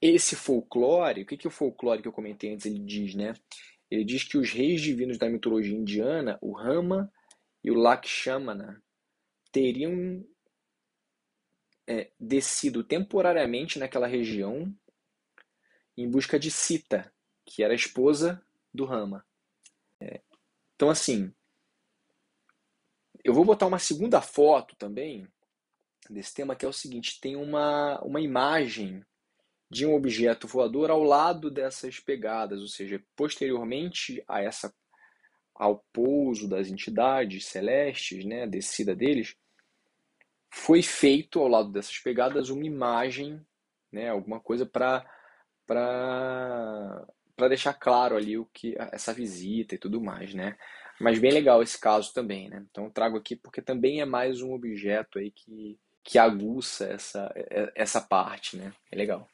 esse 0.00 0.34
folclore, 0.34 1.22
o 1.22 1.26
que, 1.26 1.36
que 1.36 1.46
o 1.46 1.50
folclore 1.50 2.00
que 2.00 2.08
eu 2.08 2.12
comentei 2.12 2.52
antes 2.52 2.66
ele 2.66 2.78
diz, 2.78 3.14
né? 3.14 3.34
Ele 3.90 4.04
diz 4.04 4.24
que 4.24 4.38
os 4.38 4.50
reis 4.50 4.80
divinos 4.80 5.18
da 5.18 5.28
mitologia 5.28 5.76
indiana, 5.76 6.38
o 6.40 6.52
Rama 6.52 7.12
e 7.62 7.70
o 7.70 7.74
Lakshmana, 7.74 8.82
teriam 9.52 10.24
é, 11.86 12.10
descido 12.18 12.84
temporariamente 12.84 13.78
naquela 13.78 14.06
região 14.06 14.72
em 15.96 16.08
busca 16.08 16.38
de 16.38 16.50
Sita, 16.50 17.12
que 17.44 17.62
era 17.62 17.72
a 17.72 17.76
esposa 17.76 18.42
do 18.72 18.84
Rama. 18.84 19.26
Então, 20.80 20.88
assim, 20.88 21.30
eu 23.22 23.34
vou 23.34 23.44
botar 23.44 23.66
uma 23.66 23.78
segunda 23.78 24.22
foto 24.22 24.74
também 24.76 25.28
desse 26.08 26.32
tema, 26.32 26.56
que 26.56 26.64
é 26.64 26.68
o 26.68 26.72
seguinte: 26.72 27.20
tem 27.20 27.36
uma, 27.36 28.00
uma 28.00 28.18
imagem 28.18 29.04
de 29.70 29.84
um 29.84 29.94
objeto 29.94 30.48
voador 30.48 30.90
ao 30.90 31.02
lado 31.02 31.50
dessas 31.50 32.00
pegadas, 32.00 32.62
ou 32.62 32.66
seja, 32.66 32.98
posteriormente 33.14 34.24
a 34.26 34.40
essa 34.40 34.74
ao 35.54 35.84
pouso 35.92 36.48
das 36.48 36.68
entidades 36.68 37.44
celestes, 37.44 38.24
né, 38.24 38.44
a 38.44 38.46
descida 38.46 38.96
deles, 38.96 39.36
foi 40.50 40.80
feito 40.80 41.40
ao 41.40 41.46
lado 41.46 41.70
dessas 41.70 41.98
pegadas 41.98 42.48
uma 42.48 42.64
imagem, 42.64 43.38
né, 43.92 44.08
alguma 44.08 44.40
coisa 44.40 44.64
para 44.64 45.04
para 45.66 47.06
para 47.40 47.48
deixar 47.48 47.72
claro 47.72 48.16
ali 48.16 48.36
o 48.36 48.44
que 48.52 48.76
essa 48.92 49.14
visita 49.14 49.74
e 49.74 49.78
tudo 49.78 49.98
mais, 49.98 50.34
né? 50.34 50.58
Mas 51.00 51.18
bem 51.18 51.32
legal 51.32 51.62
esse 51.62 51.80
caso 51.80 52.12
também, 52.12 52.50
né? 52.50 52.62
Então 52.70 52.90
trago 52.90 53.16
aqui 53.16 53.34
porque 53.34 53.62
também 53.62 54.02
é 54.02 54.04
mais 54.04 54.42
um 54.42 54.52
objeto 54.52 55.18
aí 55.18 55.30
que, 55.30 55.78
que 56.04 56.18
aguça 56.18 56.84
essa, 56.84 57.32
essa 57.74 57.98
parte, 58.02 58.58
né? 58.58 58.74
É 58.92 58.96
legal. 58.96 59.26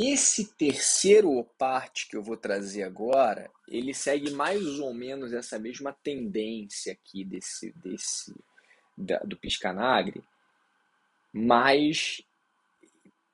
Esse 0.00 0.54
terceiro 0.54 1.42
parte 1.58 2.06
que 2.06 2.16
eu 2.16 2.22
vou 2.22 2.36
trazer 2.36 2.84
agora, 2.84 3.50
ele 3.66 3.92
segue 3.92 4.30
mais 4.30 4.78
ou 4.78 4.94
menos 4.94 5.32
essa 5.32 5.58
mesma 5.58 5.92
tendência 5.92 6.92
aqui 6.92 7.24
desse, 7.24 7.72
desse 7.72 8.32
da, 8.96 9.18
do 9.18 9.36
Piscanagre, 9.36 10.22
mas 11.32 12.22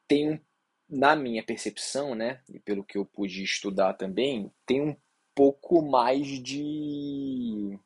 tem 0.08 0.32
um, 0.32 0.40
na 0.88 1.14
minha 1.14 1.42
percepção, 1.42 2.14
né, 2.14 2.40
e 2.48 2.58
pelo 2.58 2.82
que 2.82 2.96
eu 2.96 3.04
pude 3.04 3.42
estudar 3.42 3.92
também, 3.92 4.50
tem 4.64 4.80
um 4.80 4.96
pouco 5.34 5.82
mais 5.82 6.26
de 6.26 7.78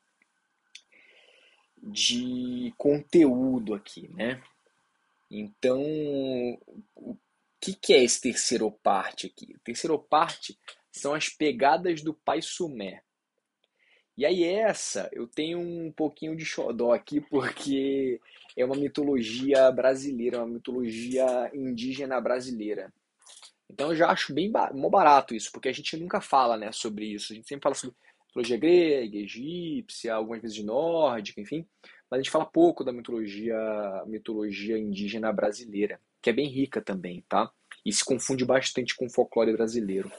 de 1.81 2.73
conteúdo 2.77 3.73
aqui, 3.73 4.09
né? 4.09 4.41
Então, 5.31 5.81
que, 7.59 7.73
que 7.73 7.93
é 7.93 8.03
esse 8.03 8.21
terceiro 8.21 8.71
parte 8.71 9.27
aqui? 9.27 9.53
O 9.55 9.59
terceiro 9.59 9.97
parte 9.99 10.57
são 10.91 11.13
as 11.13 11.29
pegadas 11.29 12.01
do 12.01 12.13
Pai 12.13 12.41
Sumé. 12.41 13.01
E 14.17 14.25
aí 14.25 14.43
essa, 14.43 15.09
eu 15.13 15.27
tenho 15.27 15.59
um 15.59 15.91
pouquinho 15.91 16.35
de 16.35 16.43
xodó 16.43 16.91
aqui, 16.91 17.21
porque 17.21 18.19
é 18.55 18.65
uma 18.65 18.75
mitologia 18.75 19.71
brasileira, 19.71 20.39
uma 20.39 20.53
mitologia 20.55 21.49
indígena 21.53 22.19
brasileira. 22.19 22.91
Então 23.69 23.91
eu 23.91 23.95
já 23.95 24.09
acho 24.09 24.33
bem 24.33 24.51
barato 24.51 25.35
isso, 25.35 25.51
porque 25.51 25.69
a 25.69 25.73
gente 25.73 25.95
nunca 25.95 26.19
fala 26.19 26.57
né, 26.57 26.71
sobre 26.71 27.05
isso. 27.05 27.31
A 27.31 27.35
gente 27.35 27.47
sempre 27.47 27.63
fala 27.63 27.75
sobre 27.75 27.95
mitologia 28.27 28.57
grega, 28.57 29.17
egípcia, 29.17 30.15
algumas 30.15 30.41
vezes 30.41 30.63
nórdica, 30.63 31.39
enfim. 31.39 31.65
Mas 32.09 32.19
a 32.19 32.21
gente 32.21 32.31
fala 32.31 32.45
pouco 32.45 32.83
da 32.83 32.91
mitologia, 32.91 33.57
mitologia 34.05 34.77
indígena 34.77 35.31
brasileira 35.31 35.99
que 36.21 36.29
é 36.29 36.33
bem 36.33 36.47
rica 36.47 36.81
também, 36.81 37.23
tá? 37.27 37.51
E 37.85 37.93
se 37.93 38.03
confunde 38.03 38.45
bastante 38.45 38.95
com 38.95 39.05
o 39.05 39.09
folclore 39.09 39.53
brasileiro. 39.53 40.11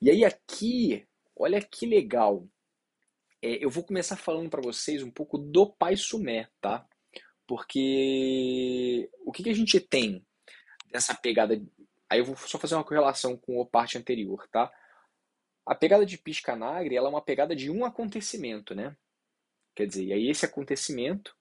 E 0.00 0.10
aí 0.10 0.24
aqui, 0.24 1.06
olha 1.36 1.60
que 1.60 1.86
legal. 1.86 2.46
É, 3.42 3.64
eu 3.64 3.70
vou 3.70 3.84
começar 3.84 4.16
falando 4.16 4.50
para 4.50 4.62
vocês 4.62 5.02
um 5.02 5.10
pouco 5.10 5.38
do 5.38 5.66
Pai 5.66 5.96
Sumé, 5.96 6.48
tá? 6.60 6.86
Porque 7.46 9.10
o 9.24 9.32
que, 9.32 9.42
que 9.42 9.50
a 9.50 9.54
gente 9.54 9.80
tem 9.80 10.24
dessa 10.90 11.14
pegada. 11.14 11.60
Aí 12.10 12.20
eu 12.20 12.24
vou 12.24 12.36
só 12.36 12.58
fazer 12.58 12.74
uma 12.74 12.84
correlação 12.84 13.36
com 13.36 13.60
a 13.60 13.66
parte 13.66 13.98
anterior, 13.98 14.46
tá? 14.50 14.72
A 15.66 15.74
pegada 15.74 16.06
de 16.06 16.16
Piscanagre 16.16 16.96
ela 16.96 17.08
é 17.08 17.10
uma 17.10 17.22
pegada 17.22 17.54
de 17.54 17.70
um 17.70 17.84
acontecimento, 17.84 18.74
né? 18.74 18.96
Quer 19.74 19.86
dizer, 19.86 20.04
e 20.04 20.12
aí 20.12 20.28
esse 20.28 20.44
acontecimento 20.44 21.36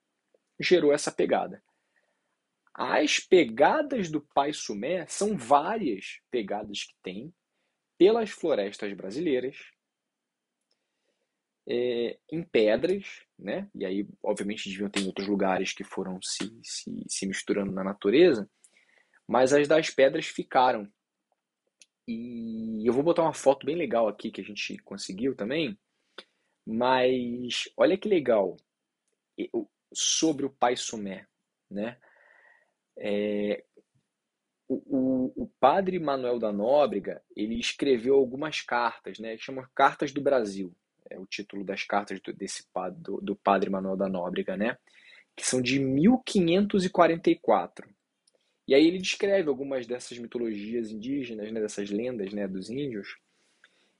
gerou 0.59 0.93
essa 0.93 1.11
pegada. 1.11 1.63
As 2.77 3.19
pegadas 3.19 4.11
do 4.11 4.21
Pai 4.21 4.53
Sumé 4.53 5.07
são 5.07 5.35
várias 5.35 6.21
pegadas 6.29 6.83
que 6.83 6.93
tem 7.01 7.33
pelas 7.97 8.29
florestas 8.29 8.93
brasileiras, 8.93 9.57
é, 11.67 12.19
em 12.31 12.43
pedras, 12.43 13.25
né? 13.37 13.67
E 13.73 13.83
aí, 13.83 14.07
obviamente, 14.21 14.69
deviam 14.69 14.91
ter 14.91 14.99
em 14.99 15.07
outros 15.07 15.27
lugares 15.27 15.73
que 15.73 15.83
foram 15.83 16.21
se, 16.21 16.59
se, 16.61 17.03
se 17.07 17.25
misturando 17.25 17.71
na 17.71 17.83
natureza, 17.83 18.47
mas 19.27 19.53
as 19.53 19.67
das 19.67 19.89
pedras 19.89 20.27
ficaram. 20.27 20.87
E 22.07 22.87
eu 22.87 22.93
vou 22.93 23.03
botar 23.03 23.23
uma 23.23 23.33
foto 23.33 23.65
bem 23.65 23.75
legal 23.75 24.07
aqui 24.07 24.29
que 24.29 24.39
a 24.39 24.43
gente 24.43 24.77
conseguiu 24.83 25.35
também, 25.35 25.77
mas 26.63 27.67
olha 27.75 27.97
que 27.97 28.07
legal 28.07 28.55
sobre 29.91 30.45
o 30.45 30.49
Pai 30.51 30.77
Sumé, 30.77 31.27
né? 31.69 31.99
É, 32.97 33.63
o, 34.67 34.75
o, 34.75 35.43
o, 35.43 35.47
padre 35.59 35.99
Manuel 35.99 36.39
da 36.39 36.51
Nóbrega 36.51 37.21
ele 37.35 37.59
escreveu 37.59 38.15
algumas 38.15 38.61
cartas, 38.61 39.19
né? 39.19 39.37
Chama 39.37 39.69
Cartas 39.73 40.11
do 40.11 40.21
Brasil, 40.21 40.75
é 41.09 41.19
o 41.19 41.25
título 41.25 41.63
das 41.63 41.83
cartas 41.83 42.19
do, 42.19 42.33
desse 42.33 42.65
do, 42.97 43.21
do 43.21 43.35
padre 43.35 43.69
Manuel 43.69 43.95
da 43.95 44.09
Nóbrega, 44.09 44.57
né? 44.57 44.77
Que 45.35 45.45
são 45.45 45.61
de 45.61 45.79
1544. 45.79 47.87
E 48.67 48.75
aí 48.75 48.85
ele 48.85 48.97
descreve 48.97 49.47
algumas 49.47 49.87
dessas 49.87 50.17
mitologias 50.17 50.91
indígenas, 50.91 51.49
né? 51.51 51.61
Dessas 51.61 51.89
lendas, 51.89 52.33
né? 52.33 52.45
Dos 52.47 52.69
índios. 52.69 53.17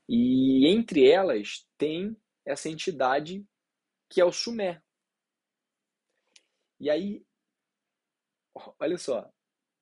E 0.10 0.68
entre 0.68 1.08
elas 1.08 1.66
tem 1.78 2.16
essa 2.46 2.70
entidade 2.70 3.46
que 4.10 4.22
é 4.22 4.26
o 4.26 4.32
Sumé. 4.32 4.82
E 6.80 6.90
aí 6.90 7.22
olha 8.80 8.98
só, 8.98 9.32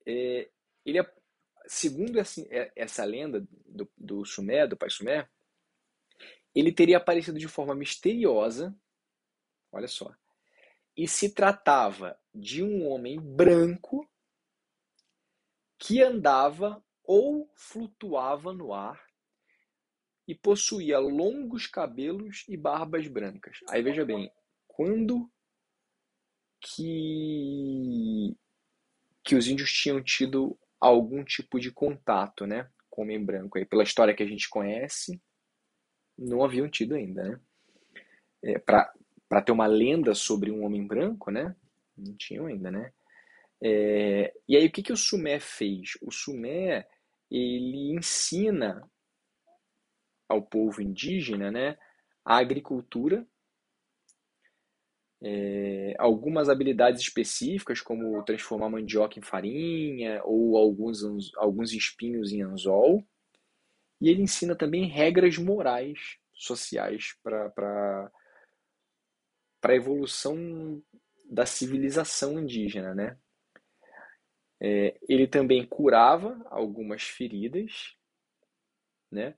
é, 0.05 0.49
ele 0.85 0.99
é, 0.99 1.13
segundo 1.67 2.19
essa, 2.19 2.41
é, 2.49 2.71
essa 2.75 3.03
lenda 3.03 3.45
do, 3.65 3.89
do 3.97 4.25
Sumé, 4.25 4.67
do 4.67 4.77
pai 4.77 4.89
Sumé, 4.89 5.27
ele 6.53 6.71
teria 6.71 6.97
aparecido 6.97 7.37
de 7.37 7.47
forma 7.47 7.75
misteriosa, 7.75 8.75
olha 9.71 9.87
só, 9.87 10.15
e 10.95 11.07
se 11.07 11.33
tratava 11.33 12.17
de 12.33 12.63
um 12.63 12.87
homem 12.87 13.19
branco 13.19 14.09
que 15.77 16.01
andava 16.01 16.83
ou 17.03 17.51
flutuava 17.55 18.53
no 18.53 18.73
ar 18.73 19.05
e 20.27 20.33
possuía 20.33 20.97
longos 20.97 21.67
cabelos 21.67 22.45
e 22.47 22.57
barbas 22.57 23.07
brancas. 23.07 23.59
Aí 23.69 23.83
veja 23.83 24.05
bem, 24.05 24.31
quando 24.67 25.29
que 26.59 28.35
que 29.25 29.35
os 29.35 29.47
índios 29.47 29.71
tinham 29.71 30.01
tido 30.01 30.57
algum 30.79 31.23
tipo 31.23 31.59
de 31.59 31.71
contato, 31.71 32.45
né, 32.45 32.69
com 32.89 33.01
o 33.01 33.03
homem 33.03 33.23
branco 33.23 33.57
aí, 33.57 33.65
pela 33.65 33.83
história 33.83 34.13
que 34.13 34.23
a 34.23 34.27
gente 34.27 34.47
conhece, 34.49 35.19
não 36.17 36.43
haviam 36.43 36.69
tido 36.69 36.95
ainda, 36.95 37.23
né? 37.23 37.39
É, 38.43 38.59
para 38.59 39.41
ter 39.43 39.51
uma 39.51 39.65
lenda 39.65 40.13
sobre 40.13 40.51
um 40.51 40.63
homem 40.63 40.85
branco, 40.85 41.31
né? 41.31 41.55
Não 41.97 42.15
tinham 42.15 42.45
ainda, 42.45 42.71
né? 42.71 42.93
É, 43.61 44.33
e 44.47 44.55
aí 44.55 44.67
o 44.67 44.71
que, 44.71 44.83
que 44.83 44.93
o 44.93 44.97
Sumé 44.97 45.39
fez? 45.39 45.97
O 46.01 46.11
Sumé 46.11 46.87
ele 47.29 47.91
ensina 47.91 48.87
ao 50.29 50.41
povo 50.41 50.81
indígena, 50.81 51.51
né, 51.51 51.77
a 52.23 52.37
agricultura, 52.37 53.27
é, 55.21 55.95
algumas 55.97 56.49
habilidades 56.49 57.01
específicas, 57.01 57.81
como 57.81 58.23
transformar 58.23 58.69
mandioca 58.69 59.17
em 59.19 59.21
farinha 59.21 60.21
ou 60.23 60.57
alguns, 60.57 61.03
alguns 61.37 61.71
espinhos 61.73 62.31
em 62.31 62.41
anzol. 62.41 63.03
E 64.01 64.09
ele 64.09 64.21
ensina 64.21 64.55
também 64.55 64.87
regras 64.87 65.37
morais 65.37 66.17
sociais 66.33 67.15
para 67.23 68.11
a 69.63 69.75
evolução 69.75 70.81
da 71.29 71.45
civilização 71.45 72.39
indígena, 72.39 72.93
né? 72.93 73.17
É, 74.61 74.97
ele 75.07 75.27
também 75.27 75.65
curava 75.65 76.39
algumas 76.49 77.03
feridas, 77.03 77.95
né? 79.11 79.35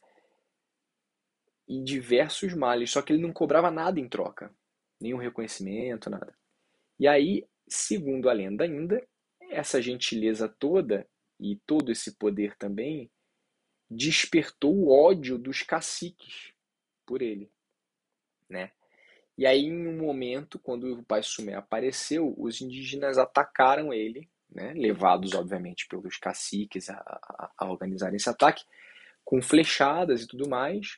E 1.68 1.84
diversos 1.84 2.54
males, 2.54 2.92
só 2.92 3.02
que 3.02 3.14
ele 3.14 3.22
não 3.22 3.34
cobrava 3.34 3.70
nada 3.70 4.00
em 4.00 4.08
troca, 4.08 4.54
nenhum 5.00 5.18
reconhecimento, 5.18 6.10
nada. 6.10 6.34
E 7.00 7.08
aí, 7.08 7.46
segundo 7.68 8.30
a 8.30 8.34
lenda 8.34 8.64
ainda, 8.64 9.06
essa 9.50 9.82
gentileza 9.82 10.48
toda 10.48 11.08
e 11.40 11.56
todo 11.66 11.92
esse 11.92 12.16
poder 12.18 12.56
também 12.58 13.10
despertou 13.90 14.76
o 14.76 14.92
ódio 14.92 15.38
dos 15.38 15.62
caciques 15.62 16.52
por 17.06 17.22
ele, 17.22 17.50
né? 18.50 18.72
E 19.38 19.46
aí, 19.46 19.66
em 19.66 19.88
um 19.88 19.98
momento, 19.98 20.58
quando 20.58 20.92
o 20.92 21.04
pai 21.04 21.22
Sumé 21.22 21.54
apareceu, 21.54 22.34
os 22.38 22.60
indígenas 22.60 23.20
atacaram 23.20 23.94
ele 23.94 24.28
né, 24.50 24.74
levados, 24.74 25.34
obviamente, 25.36 25.88
pelos 25.88 26.18
caciques 26.18 26.90
a, 26.90 26.96
a, 26.96 27.52
a, 27.58 27.70
organizar 27.70 28.14
esse 28.16 28.28
ataque, 28.30 28.64
com 29.24 29.42
flechadas 29.42 30.24
e 30.24 30.28
tudo 30.28 30.50
mais. 30.50 30.98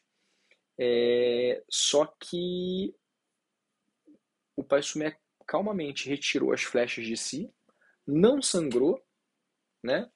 É, 0.78 1.62
só 1.70 2.06
que 2.06 2.96
o 4.60 4.64
pai 4.64 4.82
Sumé 4.84 5.18
calmamente 5.48 6.10
retirou 6.10 6.52
as 6.52 6.62
flechas 6.62 7.06
de 7.06 7.16
si, 7.16 7.52
não 8.06 8.42
sangrou, 8.42 9.02
né? 9.84 10.12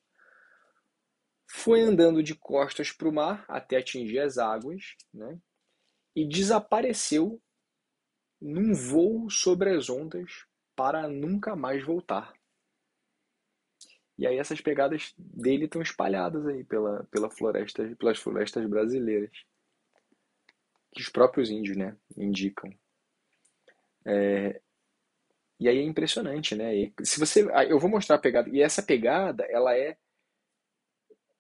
Foi 1.50 1.81
andando 1.81 2.21
de 2.21 2.35
costas 2.35 2.91
para 2.91 3.07
o 3.07 3.13
mar 3.13 3.45
até 3.47 3.77
atingir 3.77 4.19
as 4.19 4.38
águas, 4.38 4.95
né? 5.13 5.39
E 6.15 6.27
desapareceu 6.27 7.41
num 8.41 8.73
voo 8.73 9.29
sobre 9.29 9.69
as 9.69 9.89
ondas 9.89 10.45
para 10.75 11.07
nunca 11.07 11.55
mais 11.55 11.83
voltar. 11.83 12.33
E 14.17 14.27
aí 14.27 14.38
essas 14.38 14.62
pegadas 14.62 15.13
dele 15.17 15.65
estão 15.65 15.81
espalhadas 15.81 16.45
aí 16.45 16.63
pela, 16.63 17.05
pela 17.05 17.31
floresta, 17.31 17.95
pelas 17.97 18.19
florestas 18.19 18.67
brasileiras. 18.67 19.31
Que 20.91 21.01
os 21.01 21.09
próprios 21.09 21.50
índios, 21.50 21.77
né, 21.77 21.97
indicam. 22.15 22.69
É, 24.05 24.62
e 25.60 25.67
aí 25.69 25.77
é 25.80 25.84
impressionante, 25.84 26.56
né? 26.56 26.75
E 26.75 26.93
se 27.04 27.19
você, 27.19 27.47
eu 27.69 27.80
vou 27.80 27.89
mostrar 27.89 28.17
a 28.17 28.19
pegada. 28.19 28.49
E 28.49 28.62
essa 28.62 28.84
pegada, 28.84 29.45
ela 29.49 29.75
é, 29.77 29.97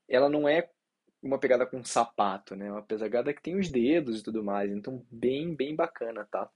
ela 0.07 0.29
não 0.29 0.47
é 0.47 0.69
uma 1.21 1.39
pegada 1.39 1.65
com 1.65 1.83
sapato, 1.83 2.55
né? 2.55 2.67
É 2.67 2.71
uma 2.71 2.81
pegada 2.83 3.33
que 3.33 3.41
tem 3.41 3.57
os 3.57 3.69
dedos 3.69 4.19
e 4.19 4.23
tudo 4.23 4.43
mais. 4.43 4.71
Então 4.71 5.05
bem, 5.11 5.55
bem 5.55 5.75
bacana, 5.75 6.27
tá? 6.31 6.49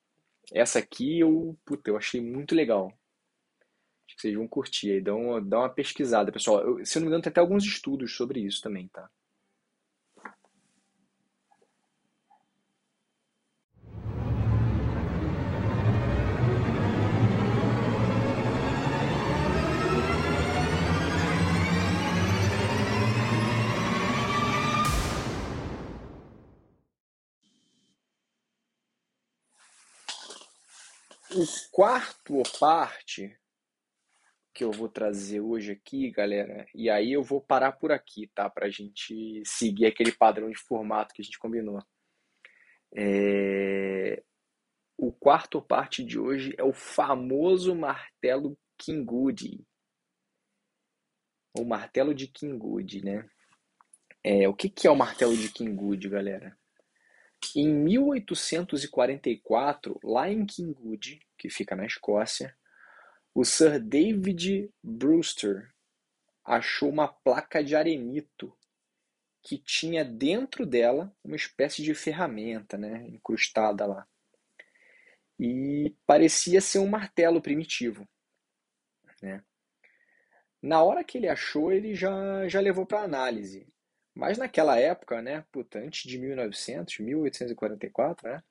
Essa 0.54 0.80
aqui 0.80 1.20
eu, 1.20 1.58
puta, 1.66 1.90
eu 1.90 1.98
achei 1.98 2.22
muito 2.22 2.56
legal. 2.56 2.88
Acho 4.08 4.16
que 4.16 4.22
vocês 4.22 4.36
vão 4.36 4.48
curtir 4.48 4.92
aí. 4.92 5.02
Dá 5.02 5.16
uma, 5.16 5.42
dá 5.42 5.60
uma 5.60 5.70
pesquisada, 5.70 6.32
pessoal. 6.32 6.62
Eu, 6.62 6.86
se 6.86 6.98
eu 6.98 7.02
não 7.02 7.08
me 7.08 7.10
engano, 7.10 7.24
tem 7.24 7.30
até 7.32 7.42
alguns 7.42 7.66
estudos 7.66 8.16
sobre 8.16 8.40
isso 8.42 8.62
também, 8.62 8.88
tá? 8.90 9.10
O 31.38 31.46
quarto 31.72 32.42
parte 32.60 33.40
que 34.56 34.64
eu 34.64 34.72
vou 34.72 34.90
trazer 34.90 35.40
hoje 35.40 35.74
aqui, 35.74 36.10
galera, 36.10 36.66
e 36.74 36.90
aí 36.90 37.14
eu 37.14 37.22
vou 37.22 37.40
parar 37.40 37.74
por 37.74 37.92
aqui, 37.92 38.26
tá? 38.34 38.50
Pra 38.50 38.72
gente 38.72 39.44
seguir 39.46 39.86
aquele 39.86 40.12
padrão 40.12 40.50
de 40.50 40.58
formato 40.58 41.14
que 41.14 41.22
a 41.22 41.24
gente 41.24 41.38
combinou. 41.38 41.80
É... 42.92 44.24
O 44.98 45.12
quarto 45.12 45.62
parte 45.62 46.04
de 46.04 46.18
hoje 46.18 46.56
é 46.58 46.64
o 46.64 46.74
famoso 46.74 47.76
martelo 47.76 48.58
Kingwood. 48.76 49.64
O 51.56 51.64
martelo 51.64 52.16
de 52.16 52.26
Kingwood, 52.26 53.06
né? 53.06 53.30
É, 54.24 54.50
o 54.50 54.56
que, 54.56 54.72
que 54.72 54.88
é 54.88 54.90
o 54.90 54.96
martelo 54.96 55.38
de 55.38 55.52
Kingwood, 55.52 56.10
galera? 56.10 56.58
Em 57.56 57.72
1844, 57.72 60.00
lá 60.04 60.32
em 60.32 60.44
Kingwood, 60.44 61.27
que 61.38 61.50
fica 61.50 61.76
na 61.76 61.86
Escócia, 61.86 62.56
o 63.34 63.46
Sir 63.46 63.80
David 63.80 64.70
Brewster 64.84 65.72
achou 66.44 66.90
uma 66.90 67.08
placa 67.08 67.64
de 67.64 67.76
arenito 67.76 68.58
que 69.44 69.58
tinha 69.58 70.04
dentro 70.04 70.66
dela 70.66 71.14
uma 71.24 71.36
espécie 71.36 71.82
de 71.84 71.94
ferramenta, 71.94 72.78
né, 72.78 73.08
incrustada 73.08 73.86
lá. 73.86 74.08
E 75.40 75.96
parecia 76.06 76.60
ser 76.60 76.80
um 76.80 76.90
martelo 76.90 77.42
primitivo, 77.42 78.08
né? 79.22 79.44
Na 80.62 80.82
hora 80.82 81.04
que 81.04 81.18
ele 81.18 81.30
achou, 81.30 81.72
ele 81.72 81.94
já, 81.94 82.48
já 82.48 82.60
levou 82.60 82.86
para 82.86 83.04
análise. 83.04 83.68
Mas 84.14 84.38
naquela 84.38 84.80
época, 84.80 85.22
né, 85.22 85.46
puta, 85.52 85.80
antes 85.80 86.10
de 86.10 86.18
1900, 86.18 87.00
1844, 87.00 88.28
né, 88.28 88.44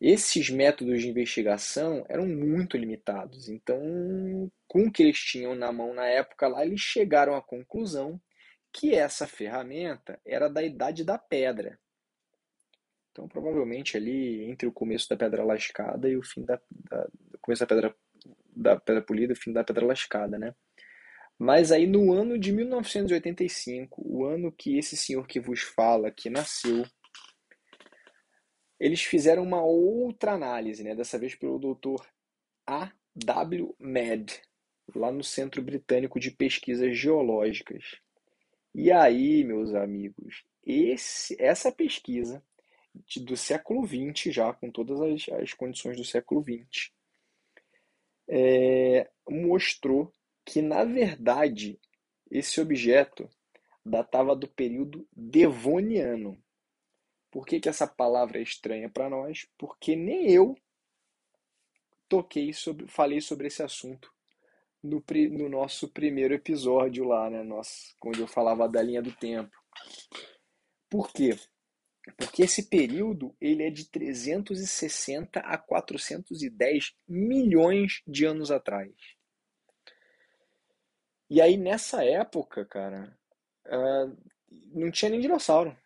esses 0.00 0.50
métodos 0.50 1.02
de 1.02 1.08
investigação 1.08 2.04
eram 2.08 2.26
muito 2.26 2.76
limitados. 2.76 3.48
Então, 3.48 3.80
com 4.66 4.86
o 4.86 4.92
que 4.92 5.02
eles 5.02 5.18
tinham 5.18 5.54
na 5.54 5.72
mão 5.72 5.94
na 5.94 6.06
época 6.06 6.48
lá, 6.48 6.64
eles 6.64 6.80
chegaram 6.80 7.34
à 7.34 7.42
conclusão 7.42 8.20
que 8.72 8.94
essa 8.94 9.26
ferramenta 9.26 10.20
era 10.26 10.48
da 10.48 10.62
idade 10.62 11.04
da 11.04 11.16
pedra. 11.16 11.78
Então, 13.12 13.28
provavelmente 13.28 13.96
ali 13.96 14.42
entre 14.50 14.66
o 14.66 14.72
começo 14.72 15.08
da 15.08 15.16
pedra 15.16 15.44
lascada 15.44 16.08
e 16.08 16.16
o 16.16 16.22
fim 16.22 16.44
da, 16.44 16.60
da 16.90 17.08
começo 17.40 17.60
da 17.60 17.66
pedra 17.66 17.94
da 18.56 18.78
pedra 18.78 19.02
polida 19.02 19.32
e 19.32 19.36
o 19.36 19.38
fim 19.38 19.52
da 19.52 19.64
pedra 19.64 19.86
lascada, 19.86 20.38
né? 20.38 20.54
Mas 21.38 21.72
aí 21.72 21.86
no 21.86 22.12
ano 22.12 22.38
de 22.38 22.52
1985, 22.52 24.02
o 24.04 24.24
ano 24.24 24.52
que 24.52 24.78
esse 24.78 24.96
senhor 24.96 25.26
que 25.26 25.40
vos 25.40 25.60
fala 25.60 26.10
que 26.10 26.30
nasceu, 26.30 26.84
eles 28.78 29.02
fizeram 29.02 29.42
uma 29.42 29.62
outra 29.62 30.32
análise, 30.32 30.82
né? 30.82 30.94
dessa 30.94 31.18
vez 31.18 31.34
pelo 31.34 31.58
Dr. 31.58 32.02
A. 32.66 32.92
W. 33.16 33.74
Med, 33.78 34.40
lá 34.94 35.12
no 35.12 35.22
Centro 35.22 35.62
Britânico 35.62 36.18
de 36.18 36.30
Pesquisas 36.30 36.98
Geológicas. 36.98 38.00
E 38.74 38.90
aí, 38.90 39.44
meus 39.44 39.72
amigos, 39.72 40.42
esse, 40.66 41.40
essa 41.40 41.70
pesquisa 41.70 42.42
de, 43.06 43.20
do 43.20 43.36
século 43.36 43.86
XX, 43.86 44.32
já 44.34 44.52
com 44.52 44.70
todas 44.70 45.00
as, 45.00 45.28
as 45.40 45.52
condições 45.52 45.96
do 45.96 46.04
século 46.04 46.42
XX, 46.42 46.90
é, 48.28 49.08
mostrou 49.28 50.12
que, 50.44 50.60
na 50.60 50.84
verdade, 50.84 51.78
esse 52.30 52.60
objeto 52.60 53.28
datava 53.84 54.34
do 54.34 54.48
período 54.48 55.06
devoniano. 55.14 56.42
Por 57.34 57.44
que, 57.44 57.58
que 57.58 57.68
essa 57.68 57.84
palavra 57.84 58.38
é 58.38 58.42
estranha 58.42 58.88
para 58.88 59.10
nós? 59.10 59.48
Porque 59.58 59.96
nem 59.96 60.30
eu 60.30 60.56
toquei 62.08 62.52
sobre, 62.52 62.86
falei 62.86 63.20
sobre 63.20 63.48
esse 63.48 63.60
assunto 63.60 64.14
no, 64.80 65.02
no 65.32 65.48
nosso 65.48 65.88
primeiro 65.88 66.32
episódio 66.32 67.02
lá, 67.02 67.28
né? 67.28 67.42
Nosso, 67.42 67.96
quando 67.98 68.20
eu 68.20 68.28
falava 68.28 68.68
da 68.68 68.80
linha 68.80 69.02
do 69.02 69.10
tempo. 69.10 69.50
Por 70.88 71.12
quê? 71.12 71.36
Porque 72.16 72.44
esse 72.44 72.68
período 72.68 73.34
ele 73.40 73.64
é 73.64 73.70
de 73.70 73.90
360 73.90 75.40
a 75.40 75.58
410 75.58 76.94
milhões 77.08 78.00
de 78.06 78.26
anos 78.26 78.52
atrás. 78.52 78.92
E 81.28 81.40
aí 81.40 81.56
nessa 81.56 82.04
época, 82.04 82.64
cara, 82.64 83.18
uh, 83.66 84.16
não 84.72 84.92
tinha 84.92 85.10
nem 85.10 85.18
dinossauro. 85.18 85.76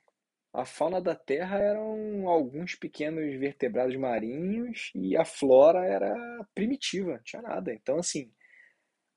A 0.58 0.64
fauna 0.64 1.00
da 1.00 1.14
Terra 1.14 1.60
eram 1.60 2.28
alguns 2.28 2.74
pequenos 2.74 3.32
vertebrados 3.38 3.94
marinhos 3.94 4.90
e 4.92 5.16
a 5.16 5.24
flora 5.24 5.86
era 5.86 6.12
primitiva, 6.52 7.12
não 7.12 7.22
tinha 7.22 7.40
nada. 7.40 7.72
Então, 7.72 7.96
assim, 7.96 8.28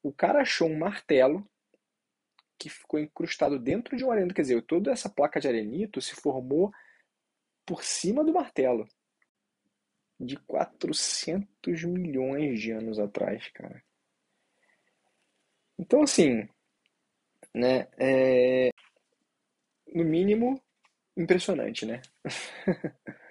o 0.03 0.13
cara 0.13 0.41
achou 0.41 0.69
um 0.69 0.77
martelo 0.77 1.43
que 2.59 2.69
ficou 2.69 2.99
incrustado 2.99 3.57
dentro 3.57 3.97
de 3.97 4.05
um 4.05 4.11
arenito. 4.11 4.35
Quer 4.35 4.43
dizer, 4.43 4.61
toda 4.67 4.91
essa 4.91 5.09
placa 5.09 5.39
de 5.39 5.47
arenito 5.47 5.99
se 5.99 6.13
formou 6.13 6.71
por 7.65 7.83
cima 7.83 8.23
do 8.23 8.31
martelo. 8.31 8.87
De 10.19 10.37
400 10.45 11.83
milhões 11.85 12.61
de 12.61 12.71
anos 12.71 12.99
atrás, 12.99 13.49
cara. 13.49 13.83
Então, 15.79 16.03
assim, 16.03 16.47
né, 17.51 17.87
é, 17.97 18.69
no 19.87 20.03
mínimo, 20.03 20.61
impressionante, 21.17 21.85
né? 21.85 22.01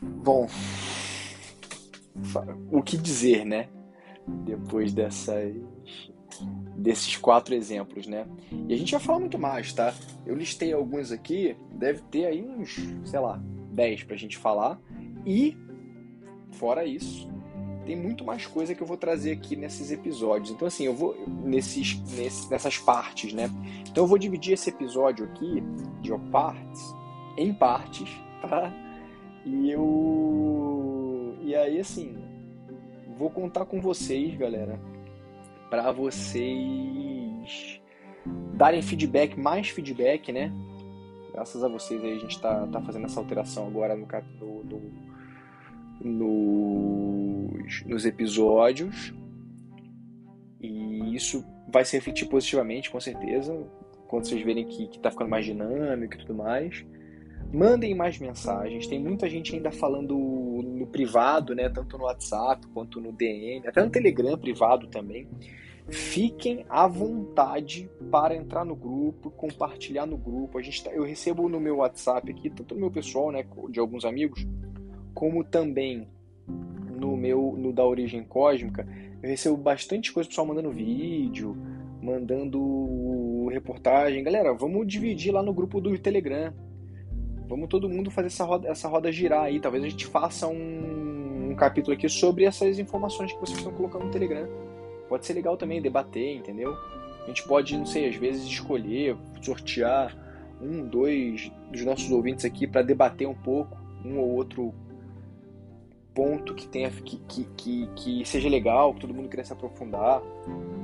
Bom, 0.00 0.46
o 2.70 2.82
que 2.82 2.96
dizer, 2.96 3.44
né? 3.44 3.68
Depois 4.44 4.92
dessas, 4.92 5.54
desses 6.76 7.16
quatro 7.16 7.54
exemplos, 7.54 8.06
né? 8.06 8.26
E 8.68 8.74
a 8.74 8.76
gente 8.76 8.92
vai 8.92 9.00
falar 9.00 9.20
muito 9.20 9.38
mais, 9.38 9.72
tá? 9.72 9.94
Eu 10.26 10.34
listei 10.34 10.72
alguns 10.72 11.10
aqui, 11.10 11.56
deve 11.72 12.02
ter 12.10 12.26
aí 12.26 12.42
uns, 12.42 12.76
sei 13.04 13.18
lá, 13.18 13.42
10 13.72 14.04
pra 14.04 14.16
gente 14.16 14.36
falar. 14.36 14.78
E, 15.24 15.56
fora 16.52 16.84
isso, 16.84 17.28
tem 17.88 17.96
muito 17.96 18.22
mais 18.22 18.46
coisa 18.46 18.74
que 18.74 18.82
eu 18.82 18.86
vou 18.86 18.98
trazer 18.98 19.32
aqui 19.32 19.56
nesses 19.56 19.90
episódios. 19.90 20.50
Então, 20.50 20.68
assim, 20.68 20.84
eu 20.84 20.94
vou 20.94 21.16
nesses, 21.26 21.98
nesses, 22.14 22.46
nessas 22.50 22.76
partes, 22.76 23.32
né? 23.32 23.50
Então, 23.88 24.04
eu 24.04 24.06
vou 24.06 24.18
dividir 24.18 24.52
esse 24.52 24.68
episódio 24.68 25.24
aqui 25.24 25.62
de 26.02 26.10
partes 26.30 26.94
em 27.38 27.54
partes, 27.54 28.10
tá? 28.42 28.70
E 29.46 29.70
eu. 29.70 31.34
E 31.40 31.54
aí, 31.54 31.80
assim, 31.80 32.14
vou 33.16 33.30
contar 33.30 33.64
com 33.64 33.80
vocês, 33.80 34.36
galera, 34.36 34.78
para 35.70 35.90
vocês 35.90 37.80
darem 38.52 38.82
feedback, 38.82 39.34
mais 39.40 39.70
feedback, 39.70 40.30
né? 40.30 40.52
Graças 41.32 41.64
a 41.64 41.68
vocês 41.68 42.04
aí 42.04 42.12
a 42.12 42.18
gente 42.18 42.38
tá, 42.38 42.66
tá 42.66 42.82
fazendo 42.82 43.06
essa 43.06 43.18
alteração 43.18 43.66
agora 43.66 43.96
no, 43.96 44.06
no, 44.40 44.92
no, 46.04 47.07
nos, 47.68 47.84
nos 47.84 48.06
episódios. 48.06 49.12
E 50.60 51.14
isso 51.14 51.44
vai 51.70 51.84
se 51.84 51.96
refletir 51.96 52.26
positivamente, 52.26 52.90
com 52.90 52.98
certeza. 52.98 53.54
Quando 54.08 54.26
vocês 54.26 54.42
verem 54.42 54.66
que, 54.66 54.88
que 54.88 54.98
tá 54.98 55.10
ficando 55.10 55.30
mais 55.30 55.44
dinâmico 55.44 56.14
e 56.14 56.18
tudo 56.18 56.34
mais. 56.34 56.84
Mandem 57.52 57.94
mais 57.94 58.18
mensagens. 58.18 58.86
Tem 58.86 58.98
muita 58.98 59.28
gente 59.28 59.54
ainda 59.54 59.70
falando 59.70 60.14
no 60.16 60.86
privado, 60.86 61.54
né? 61.54 61.68
Tanto 61.68 61.96
no 61.96 62.04
WhatsApp 62.04 62.66
quanto 62.68 63.00
no 63.00 63.12
DM, 63.12 63.66
até 63.66 63.82
no 63.82 63.90
Telegram 63.90 64.36
privado 64.36 64.88
também. 64.88 65.28
Fiquem 65.88 66.66
à 66.68 66.86
vontade 66.86 67.90
para 68.10 68.36
entrar 68.36 68.62
no 68.66 68.76
grupo, 68.76 69.30
compartilhar 69.30 70.04
no 70.04 70.18
grupo. 70.18 70.58
A 70.58 70.62
gente 70.62 70.84
tá, 70.84 70.90
eu 70.90 71.04
recebo 71.04 71.48
no 71.48 71.58
meu 71.58 71.76
WhatsApp 71.76 72.30
aqui, 72.30 72.50
tanto 72.50 72.74
no 72.74 72.80
meu 72.80 72.90
pessoal, 72.90 73.32
né, 73.32 73.46
de 73.70 73.80
alguns 73.80 74.04
amigos, 74.04 74.46
como 75.14 75.42
também 75.42 76.06
no 76.98 77.16
meu 77.16 77.54
no 77.56 77.72
da 77.72 77.84
origem 77.84 78.22
cósmica. 78.24 78.86
Eu 79.22 79.28
recebo 79.28 79.56
bastante 79.56 80.12
coisa 80.12 80.28
pessoal 80.28 80.46
mandando 80.46 80.70
vídeo, 80.70 81.56
mandando 82.02 83.48
reportagem. 83.50 84.22
Galera, 84.22 84.52
vamos 84.52 84.86
dividir 84.86 85.32
lá 85.32 85.42
no 85.42 85.52
grupo 85.52 85.80
do 85.80 85.96
Telegram. 85.98 86.52
Vamos 87.48 87.68
todo 87.68 87.88
mundo 87.88 88.10
fazer 88.10 88.26
essa 88.26 88.44
roda, 88.44 88.68
essa 88.68 88.88
roda 88.88 89.10
girar 89.10 89.44
aí. 89.44 89.58
Talvez 89.58 89.82
a 89.82 89.88
gente 89.88 90.06
faça 90.06 90.46
um, 90.46 91.50
um 91.50 91.54
capítulo 91.54 91.94
aqui 91.94 92.08
sobre 92.08 92.44
essas 92.44 92.78
informações 92.78 93.32
que 93.32 93.40
vocês 93.40 93.58
estão 93.58 93.72
colocando 93.72 94.04
no 94.04 94.10
Telegram. 94.10 94.46
Pode 95.08 95.24
ser 95.24 95.32
legal 95.32 95.56
também 95.56 95.80
debater, 95.80 96.36
entendeu? 96.36 96.76
A 97.24 97.26
gente 97.26 97.46
pode, 97.46 97.76
não 97.76 97.86
sei, 97.86 98.08
às 98.08 98.16
vezes 98.16 98.44
escolher, 98.44 99.16
sortear 99.40 100.16
um, 100.60 100.86
dois 100.86 101.50
dos 101.70 101.84
nossos 101.84 102.10
ouvintes 102.10 102.44
aqui 102.44 102.66
para 102.66 102.82
debater 102.82 103.26
um 103.26 103.34
pouco 103.34 103.76
um 104.04 104.18
ou 104.18 104.30
outro 104.30 104.74
ponto 106.18 106.52
que 106.52 106.66
tenha 106.66 106.90
que, 106.90 107.16
que, 107.16 107.44
que, 107.56 107.86
que 107.94 108.24
seja 108.24 108.48
legal, 108.48 108.92
que 108.92 109.02
todo 109.02 109.14
mundo 109.14 109.28
queira 109.28 109.44
se 109.44 109.52
aprofundar. 109.52 110.20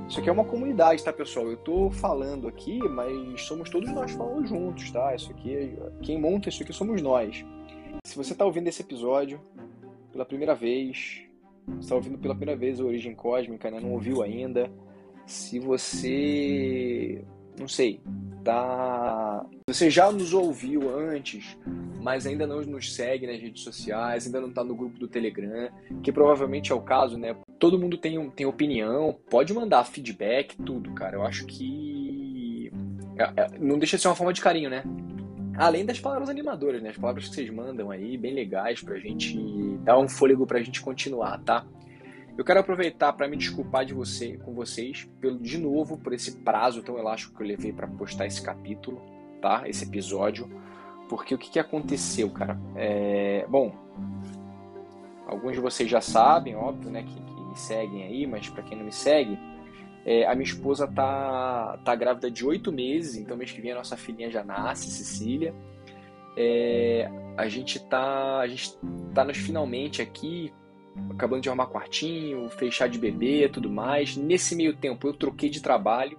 Isso 0.09 0.21
aqui 0.21 0.29
é 0.29 0.33
uma 0.33 0.45
comunidade, 0.45 1.03
tá, 1.03 1.13
pessoal? 1.13 1.51
Eu 1.51 1.57
tô 1.57 1.91
falando 1.91 2.47
aqui, 2.47 2.79
mas 2.89 3.43
somos 3.43 3.69
todos 3.69 3.91
nós 3.91 4.13
falando 4.13 4.47
juntos, 4.47 4.93
tá? 4.93 5.13
Isso 5.13 5.33
aqui, 5.33 5.77
quem 6.03 6.21
monta 6.21 6.49
isso 6.49 6.63
aqui 6.63 6.73
somos 6.73 7.03
nós. 7.03 7.45
Se 8.05 8.17
você 8.17 8.33
tá 8.33 8.45
ouvindo 8.45 8.69
esse 8.69 8.83
episódio 8.83 9.41
pela 10.13 10.25
primeira 10.25 10.55
vez, 10.55 11.23
está 11.81 11.97
ouvindo 11.97 12.17
pela 12.17 12.37
primeira 12.37 12.57
vez 12.57 12.79
a 12.79 12.85
Origem 12.85 13.13
Cósmica, 13.13 13.73
né? 13.73 13.81
não 13.81 13.91
ouviu 13.91 14.23
ainda, 14.23 14.71
se 15.27 15.59
você, 15.59 17.25
não 17.59 17.67
sei, 17.67 18.01
tá, 18.45 19.47
você 19.67 19.91
já 19.91 20.13
nos 20.13 20.35
ouviu 20.35 20.95
antes, 20.95 21.57
mas 22.01 22.27
ainda 22.27 22.47
não 22.47 22.61
nos 22.61 22.95
segue 22.95 23.27
nas 23.27 23.41
redes 23.41 23.63
sociais, 23.63 24.27
ainda 24.27 24.41
não 24.41 24.51
está 24.51 24.63
no 24.63 24.77
grupo 24.77 24.99
do 24.99 25.09
Telegram, 25.09 25.71
que 26.03 26.13
provavelmente 26.13 26.71
é 26.71 26.75
o 26.75 26.83
caso, 26.83 27.17
né? 27.17 27.35
Todo 27.59 27.79
mundo 27.79 27.97
tem, 27.97 28.31
tem 28.31 28.45
opinião, 28.45 29.19
pode 29.31 29.55
mandar 29.55 29.85
feedback, 29.85 30.57
tudo, 30.63 30.93
cara. 30.93 31.17
Eu 31.17 31.23
acho 31.23 31.47
que 31.47 32.71
é, 33.19 33.43
é, 33.43 33.59
não 33.59 33.79
deixa 33.79 33.97
de 33.97 34.03
ser 34.03 34.09
uma 34.09 34.17
forma 34.17 34.33
de 34.33 34.41
carinho, 34.41 34.69
né? 34.69 34.85
Além 35.57 35.87
das 35.87 36.01
palavras 36.01 36.29
animadoras, 36.29 36.83
né? 36.83 36.91
As 36.91 36.99
palavras 36.99 37.29
que 37.29 37.35
vocês 37.35 37.49
mandam 37.49 37.91
aí, 37.91 38.19
bem 38.19 38.35
legais 38.35 38.83
pra 38.83 38.99
gente 38.99 39.39
dar 39.79 39.99
um 39.99 40.09
fôlego 40.09 40.47
pra 40.47 40.63
gente 40.63 40.83
continuar, 40.83 41.39
tá? 41.43 41.65
Eu 42.37 42.45
quero 42.45 42.61
aproveitar 42.61 43.13
para 43.13 43.29
me 43.29 43.37
desculpar 43.37 43.85
de 43.85 43.95
você, 43.95 44.37
com 44.39 44.53
vocês, 44.53 45.09
pelo, 45.21 45.39
de 45.39 45.57
novo, 45.57 45.97
por 45.97 46.13
esse 46.13 46.33
prazo 46.39 46.83
tão 46.83 46.99
elástico 46.99 47.37
que 47.37 47.43
eu 47.43 47.47
levei 47.47 47.73
para 47.73 47.87
postar 47.87 48.27
esse 48.27 48.43
capítulo, 48.43 49.01
tá? 49.41 49.69
Esse 49.69 49.85
episódio. 49.85 50.51
Porque 51.09 51.35
o 51.35 51.39
que, 51.39 51.51
que 51.51 51.59
aconteceu, 51.61 52.29
cara? 52.31 52.59
É, 52.75 53.47
bom, 53.49 53.73
alguns 55.27 55.53
de 55.53 55.61
vocês 55.61 55.89
já 55.89 56.01
sabem, 56.01 56.57
óbvio, 56.57 56.91
né, 56.91 57.05
que, 57.05 57.15
que 57.15 57.41
me 57.41 57.57
seguem 57.57 58.03
aí, 58.03 58.27
mas 58.27 58.49
para 58.49 58.65
quem 58.65 58.77
não 58.77 58.85
me 58.85 58.93
segue, 58.93 59.39
é, 60.05 60.27
a 60.27 60.35
minha 60.35 60.45
esposa 60.45 60.89
tá, 60.89 61.79
tá 61.85 61.95
grávida 61.95 62.31
de 62.31 62.45
oito 62.45 62.73
meses, 62.73 63.17
então 63.17 63.37
mês 63.37 63.53
que 63.53 63.61
vem 63.61 63.73
a 63.73 63.77
nossa 63.77 63.97
filhinha 63.97 64.31
já 64.31 64.43
nasce, 64.43 64.91
Cecília. 64.91 65.55
É, 66.37 67.09
a 67.37 67.49
gente 67.49 67.79
tá 67.79 68.41
a 68.41 68.47
gente 68.49 68.77
tá 69.15 69.25
nos 69.25 69.37
finalmente 69.37 70.03
aqui 70.03 70.53
acabando 71.11 71.43
de 71.43 71.49
arrumar 71.49 71.67
quartinho, 71.67 72.49
fechar 72.51 72.89
de 72.89 72.99
bebê, 72.99 73.49
tudo 73.49 73.71
mais. 73.71 74.17
Nesse 74.17 74.55
meio 74.55 74.75
tempo 74.77 75.07
eu 75.07 75.15
troquei 75.15 75.49
de 75.49 75.61
trabalho, 75.61 76.19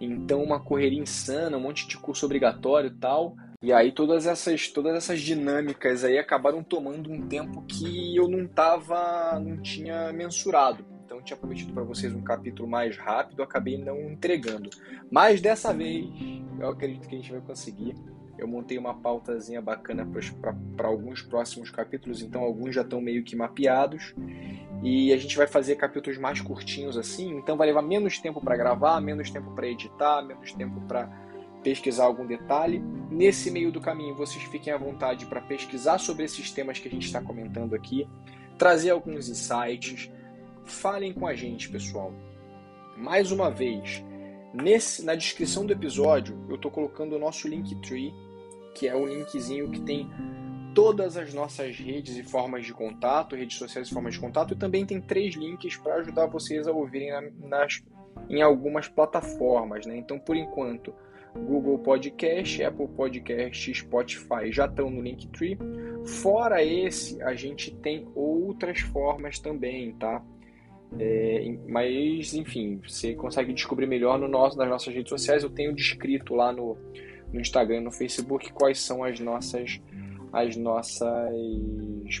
então 0.00 0.42
uma 0.42 0.60
correria 0.60 1.00
insana, 1.00 1.56
um 1.56 1.60
monte 1.60 1.86
de 1.86 1.96
curso 1.96 2.26
obrigatório 2.26 2.90
e 2.90 2.94
tal. 2.94 3.36
E 3.60 3.72
aí 3.72 3.90
todas 3.90 4.26
essas 4.26 4.68
todas 4.68 4.94
essas 4.94 5.20
dinâmicas 5.20 6.04
aí 6.04 6.16
acabaram 6.16 6.62
tomando 6.62 7.10
um 7.10 7.26
tempo 7.26 7.62
que 7.62 8.16
eu 8.16 8.28
não 8.28 8.46
tava, 8.46 9.38
não 9.40 9.60
tinha 9.60 10.12
mensurado. 10.12 10.84
Então 11.04 11.18
eu 11.18 11.24
tinha 11.24 11.36
prometido 11.36 11.72
para 11.72 11.82
vocês 11.82 12.14
um 12.14 12.22
capítulo 12.22 12.68
mais 12.68 12.96
rápido, 12.96 13.42
acabei 13.42 13.76
não 13.76 13.98
entregando. 14.12 14.70
Mas 15.10 15.40
dessa 15.40 15.72
vez 15.72 16.06
eu 16.60 16.68
acredito 16.68 17.08
que 17.08 17.14
a 17.14 17.18
gente 17.18 17.32
vai 17.32 17.40
conseguir. 17.40 17.96
Eu 18.38 18.46
montei 18.46 18.78
uma 18.78 18.94
pautazinha 18.94 19.60
bacana 19.60 20.08
para 20.76 20.86
alguns 20.86 21.20
próximos 21.22 21.70
capítulos, 21.70 22.22
então 22.22 22.42
alguns 22.42 22.74
já 22.74 22.82
estão 22.82 23.00
meio 23.00 23.24
que 23.24 23.34
mapeados. 23.34 24.14
E 24.82 25.12
a 25.12 25.16
gente 25.16 25.36
vai 25.36 25.48
fazer 25.48 25.74
capítulos 25.74 26.18
mais 26.18 26.40
curtinhos 26.40 26.96
assim, 26.96 27.36
então 27.36 27.56
vai 27.56 27.66
levar 27.66 27.82
menos 27.82 28.18
tempo 28.18 28.40
para 28.40 28.56
gravar, 28.56 29.00
menos 29.00 29.28
tempo 29.28 29.50
para 29.50 29.66
editar, 29.66 30.22
menos 30.22 30.52
tempo 30.52 30.80
para 30.82 31.08
pesquisar 31.64 32.04
algum 32.04 32.24
detalhe. 32.24 32.78
Nesse 33.10 33.50
meio 33.50 33.72
do 33.72 33.80
caminho, 33.80 34.14
vocês 34.14 34.44
fiquem 34.44 34.72
à 34.72 34.78
vontade 34.78 35.26
para 35.26 35.40
pesquisar 35.40 35.98
sobre 35.98 36.24
esses 36.24 36.52
temas 36.52 36.78
que 36.78 36.86
a 36.86 36.90
gente 36.90 37.06
está 37.06 37.20
comentando 37.20 37.74
aqui, 37.74 38.08
trazer 38.56 38.90
alguns 38.90 39.28
insights. 39.28 40.10
Falem 40.64 41.12
com 41.12 41.26
a 41.26 41.34
gente, 41.34 41.68
pessoal. 41.68 42.12
Mais 42.96 43.32
uma 43.32 43.50
vez, 43.50 44.04
nesse, 44.52 45.04
na 45.04 45.14
descrição 45.14 45.66
do 45.66 45.72
episódio, 45.72 46.38
eu 46.48 46.54
estou 46.54 46.70
colocando 46.70 47.16
o 47.16 47.18
nosso 47.18 47.48
Linktree 47.48 48.12
que 48.74 48.86
é 48.86 48.94
o 48.94 49.06
linkzinho 49.06 49.70
que 49.70 49.80
tem 49.80 50.08
todas 50.74 51.16
as 51.16 51.34
nossas 51.34 51.76
redes 51.76 52.16
e 52.16 52.22
formas 52.22 52.64
de 52.64 52.72
contato, 52.72 53.34
redes 53.34 53.58
sociais 53.58 53.88
e 53.88 53.92
formas 53.92 54.14
de 54.14 54.20
contato, 54.20 54.54
e 54.54 54.56
também 54.56 54.86
tem 54.86 55.00
três 55.00 55.34
links 55.34 55.76
para 55.76 55.96
ajudar 55.96 56.26
vocês 56.26 56.68
a 56.68 56.72
ouvirem 56.72 57.10
nas, 57.40 57.82
em 58.28 58.42
algumas 58.42 58.86
plataformas. 58.86 59.86
Né? 59.86 59.96
Então, 59.96 60.18
por 60.18 60.36
enquanto, 60.36 60.94
Google 61.34 61.78
Podcast, 61.78 62.62
Apple 62.62 62.88
Podcast, 62.88 63.74
Spotify 63.74 64.50
já 64.50 64.66
estão 64.66 64.90
no 64.90 65.02
Linktree. 65.02 65.58
Fora 66.04 66.62
esse, 66.62 67.20
a 67.22 67.34
gente 67.34 67.74
tem 67.74 68.06
outras 68.14 68.80
formas 68.80 69.38
também, 69.38 69.92
tá? 69.94 70.22
É, 70.98 71.56
mas, 71.68 72.32
enfim, 72.34 72.80
você 72.86 73.14
consegue 73.14 73.52
descobrir 73.52 73.86
melhor 73.86 74.18
no 74.18 74.26
nosso, 74.26 74.56
nas 74.56 74.68
nossas 74.68 74.94
redes 74.94 75.10
sociais. 75.10 75.42
Eu 75.42 75.50
tenho 75.50 75.74
descrito 75.74 76.34
lá 76.34 76.52
no, 76.52 76.78
no 77.32 77.40
Instagram, 77.40 77.82
no 77.82 77.90
Facebook, 77.90 78.52
quais 78.52 78.80
são 78.80 79.04
as 79.04 79.18
nossas, 79.20 79.80
as 80.32 80.56
nossas 80.56 81.00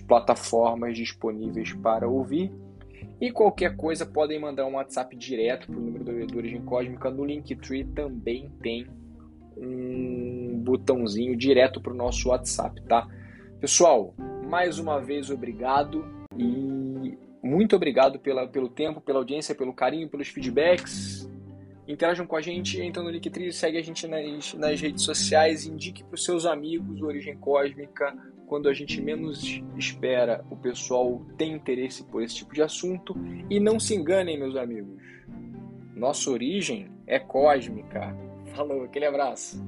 plataformas 0.06 0.96
disponíveis 0.96 1.72
para 1.72 2.08
ouvir. 2.08 2.52
E 3.20 3.32
qualquer 3.32 3.76
coisa, 3.76 4.06
podem 4.06 4.38
mandar 4.38 4.66
um 4.66 4.74
WhatsApp 4.74 5.16
direto 5.16 5.66
para 5.66 5.76
o 5.76 5.80
número 5.80 6.04
do 6.04 6.36
Origem 6.36 6.64
Cósmica. 6.64 7.10
No 7.10 7.24
Linktree 7.24 7.84
também 7.84 8.50
tem 8.62 8.86
um 9.56 10.60
botãozinho 10.62 11.36
direto 11.36 11.80
para 11.80 11.92
o 11.92 11.96
nosso 11.96 12.28
WhatsApp, 12.28 12.80
tá? 12.82 13.08
Pessoal, 13.60 14.14
mais 14.48 14.78
uma 14.78 15.00
vez 15.00 15.30
obrigado 15.30 16.04
e 16.36 17.18
muito 17.42 17.74
obrigado 17.74 18.20
pela, 18.20 18.46
pelo 18.46 18.68
tempo, 18.68 19.00
pela 19.00 19.18
audiência, 19.18 19.54
pelo 19.54 19.72
carinho, 19.72 20.08
pelos 20.08 20.28
feedbacks. 20.28 21.17
Interajam 21.88 22.26
com 22.26 22.36
a 22.36 22.42
gente, 22.42 22.78
entra 22.82 23.02
no 23.02 23.08
Linktree, 23.08 23.50
segue 23.50 23.78
a 23.78 23.82
gente 23.82 24.06
nas, 24.06 24.52
nas 24.52 24.78
redes 24.78 25.02
sociais, 25.02 25.64
indique 25.66 26.04
para 26.04 26.16
os 26.16 26.22
seus 26.22 26.44
amigos 26.44 27.00
Origem 27.00 27.34
Cósmica. 27.38 28.14
Quando 28.46 28.68
a 28.68 28.74
gente 28.74 29.00
menos 29.00 29.62
espera, 29.74 30.44
o 30.50 30.56
pessoal 30.56 31.24
tem 31.38 31.54
interesse 31.54 32.04
por 32.04 32.22
esse 32.22 32.36
tipo 32.36 32.52
de 32.52 32.60
assunto. 32.60 33.14
E 33.48 33.58
não 33.58 33.80
se 33.80 33.94
enganem, 33.94 34.38
meus 34.38 34.54
amigos. 34.54 35.02
Nossa 35.94 36.30
origem 36.30 36.90
é 37.06 37.18
cósmica. 37.18 38.14
Falou, 38.54 38.84
aquele 38.84 39.06
abraço. 39.06 39.58